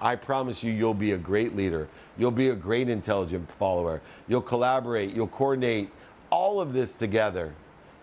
I 0.00 0.16
promise 0.16 0.62
you, 0.64 0.72
you'll 0.72 0.94
be 0.94 1.12
a 1.12 1.18
great 1.18 1.54
leader. 1.56 1.88
You'll 2.18 2.32
be 2.32 2.48
a 2.48 2.54
great 2.54 2.88
intelligent 2.88 3.48
follower. 3.58 4.02
You'll 4.26 4.42
collaborate, 4.42 5.14
you'll 5.14 5.28
coordinate 5.28 5.90
all 6.30 6.60
of 6.60 6.72
this 6.72 6.96
together. 6.96 7.54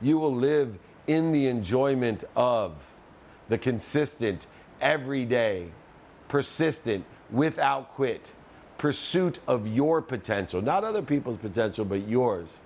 You 0.02 0.18
will 0.18 0.34
live 0.34 0.78
in 1.08 1.32
the 1.32 1.48
enjoyment 1.48 2.24
of 2.36 2.89
the 3.50 3.58
consistent, 3.58 4.48
everyday, 4.80 5.68
persistent, 6.30 7.04
without 7.30 7.94
quit 7.96 8.32
pursuit 8.78 9.40
of 9.48 9.68
your 9.68 10.02
potential, 10.02 10.62
not 10.62 10.84
other 10.84 11.02
people's 11.02 11.38
potential, 11.38 11.84
but 11.84 12.08
yours 12.08 12.60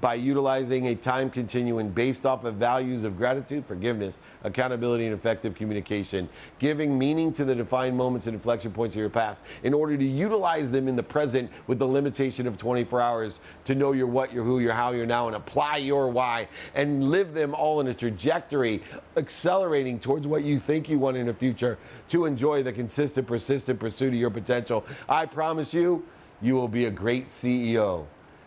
by 0.00 0.14
utilizing 0.14 0.88
a 0.88 0.94
time 0.94 1.30
continuum 1.30 1.88
based 1.88 2.26
off 2.26 2.44
of 2.44 2.56
values 2.56 3.04
of 3.04 3.16
gratitude, 3.16 3.64
forgiveness, 3.66 4.20
accountability, 4.44 5.06
and 5.06 5.14
effective 5.14 5.54
communication, 5.54 6.28
giving 6.58 6.98
meaning 6.98 7.32
to 7.32 7.44
the 7.44 7.54
defined 7.54 7.96
moments 7.96 8.26
and 8.26 8.34
inflection 8.34 8.72
points 8.72 8.94
of 8.94 9.00
your 9.00 9.08
past 9.08 9.44
in 9.62 9.72
order 9.72 9.96
to 9.96 10.04
utilize 10.04 10.70
them 10.70 10.88
in 10.88 10.96
the 10.96 11.02
present 11.02 11.50
with 11.66 11.78
the 11.78 11.86
limitation 11.86 12.46
of 12.46 12.58
24 12.58 13.00
hours 13.00 13.40
to 13.64 13.74
know 13.74 13.92
your 13.92 14.06
what, 14.06 14.32
your 14.32 14.44
who, 14.44 14.58
your 14.58 14.72
how, 14.72 14.92
your 14.92 15.06
now, 15.06 15.26
and 15.26 15.36
apply 15.36 15.78
your 15.78 16.08
why 16.08 16.46
and 16.74 17.10
live 17.10 17.32
them 17.32 17.54
all 17.54 17.80
in 17.80 17.86
a 17.88 17.94
trajectory 17.94 18.82
accelerating 19.16 19.98
towards 19.98 20.26
what 20.26 20.44
you 20.44 20.58
think 20.58 20.88
you 20.88 20.98
want 20.98 21.16
in 21.16 21.26
the 21.26 21.34
future 21.34 21.78
to 22.08 22.26
enjoy 22.26 22.62
the 22.62 22.72
consistent, 22.72 23.26
persistent 23.26 23.80
pursuit 23.80 24.08
of 24.08 24.14
your 24.14 24.30
potential. 24.30 24.84
I 25.08 25.26
promise 25.26 25.72
you, 25.72 26.04
you 26.42 26.54
will 26.54 26.68
be 26.68 26.84
a 26.84 26.90
great 26.90 27.28
CEO. 27.28 28.06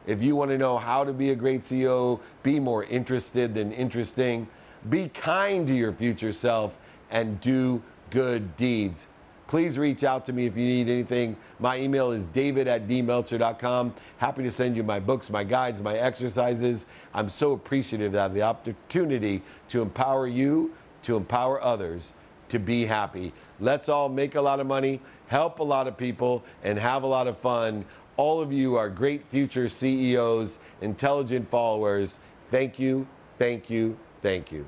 If 0.10 0.24
you 0.24 0.36
want 0.36 0.50
to 0.50 0.58
know 0.58 0.80
how 0.80 1.04
to 1.04 1.14
be 1.14 1.30
a 1.30 1.36
great 1.36 1.62
CEO, 1.62 2.20
be 2.42 2.60
more 2.60 2.84
interested 2.84 3.54
than 3.54 3.72
interesting, 3.72 4.48
be 4.90 5.08
kind 5.08 5.68
to 5.68 5.76
your 5.76 5.94
future 5.94 6.34
self, 6.34 6.76
and 7.12 7.40
do 7.40 7.84
good 8.10 8.58
deeds. 8.58 9.06
Please 9.48 9.78
reach 9.78 10.04
out 10.04 10.26
to 10.26 10.34
me 10.34 10.48
if 10.48 10.58
you 10.58 10.66
need 10.66 10.90
anything. 10.90 11.38
My 11.60 11.78
email 11.78 12.10
is 12.10 12.26
david 12.26 12.68
at 12.68 12.88
dmeltzer.com. 12.88 13.94
Happy 14.18 14.42
to 14.42 14.52
send 14.52 14.76
you 14.76 14.82
my 14.82 15.00
books, 15.00 15.30
my 15.30 15.44
guides, 15.44 15.80
my 15.80 15.96
exercises. 15.96 16.88
I'm 17.14 17.30
so 17.30 17.52
appreciative 17.52 18.14
to 18.14 18.20
have 18.20 18.34
the 18.34 18.42
opportunity 18.42 19.44
to 19.68 19.84
empower 19.84 20.26
you, 20.26 20.74
to 21.04 21.18
empower 21.18 21.62
others 21.62 22.14
to 22.50 22.60
be 22.60 22.86
happy. 22.86 23.32
Let's 23.60 23.90
all 23.90 24.10
make 24.10 24.36
a 24.36 24.42
lot 24.42 24.60
of 24.60 24.68
money, 24.68 25.02
help 25.28 25.60
a 25.60 25.64
lot 25.64 25.88
of 25.88 25.98
people, 25.98 26.44
and 26.64 26.78
have 26.78 27.04
a 27.04 27.08
lot 27.08 27.28
of 27.28 27.38
fun. 27.38 27.86
All 28.20 28.42
of 28.42 28.52
you 28.52 28.76
are 28.76 28.90
great 28.90 29.26
future 29.32 29.70
CEOs, 29.70 30.60
intelligent 30.82 31.50
followers. 31.50 32.20
Thank 32.52 32.78
you, 32.78 33.08
thank 33.38 33.70
you, 33.70 33.98
thank 34.22 34.52
you. 34.52 34.66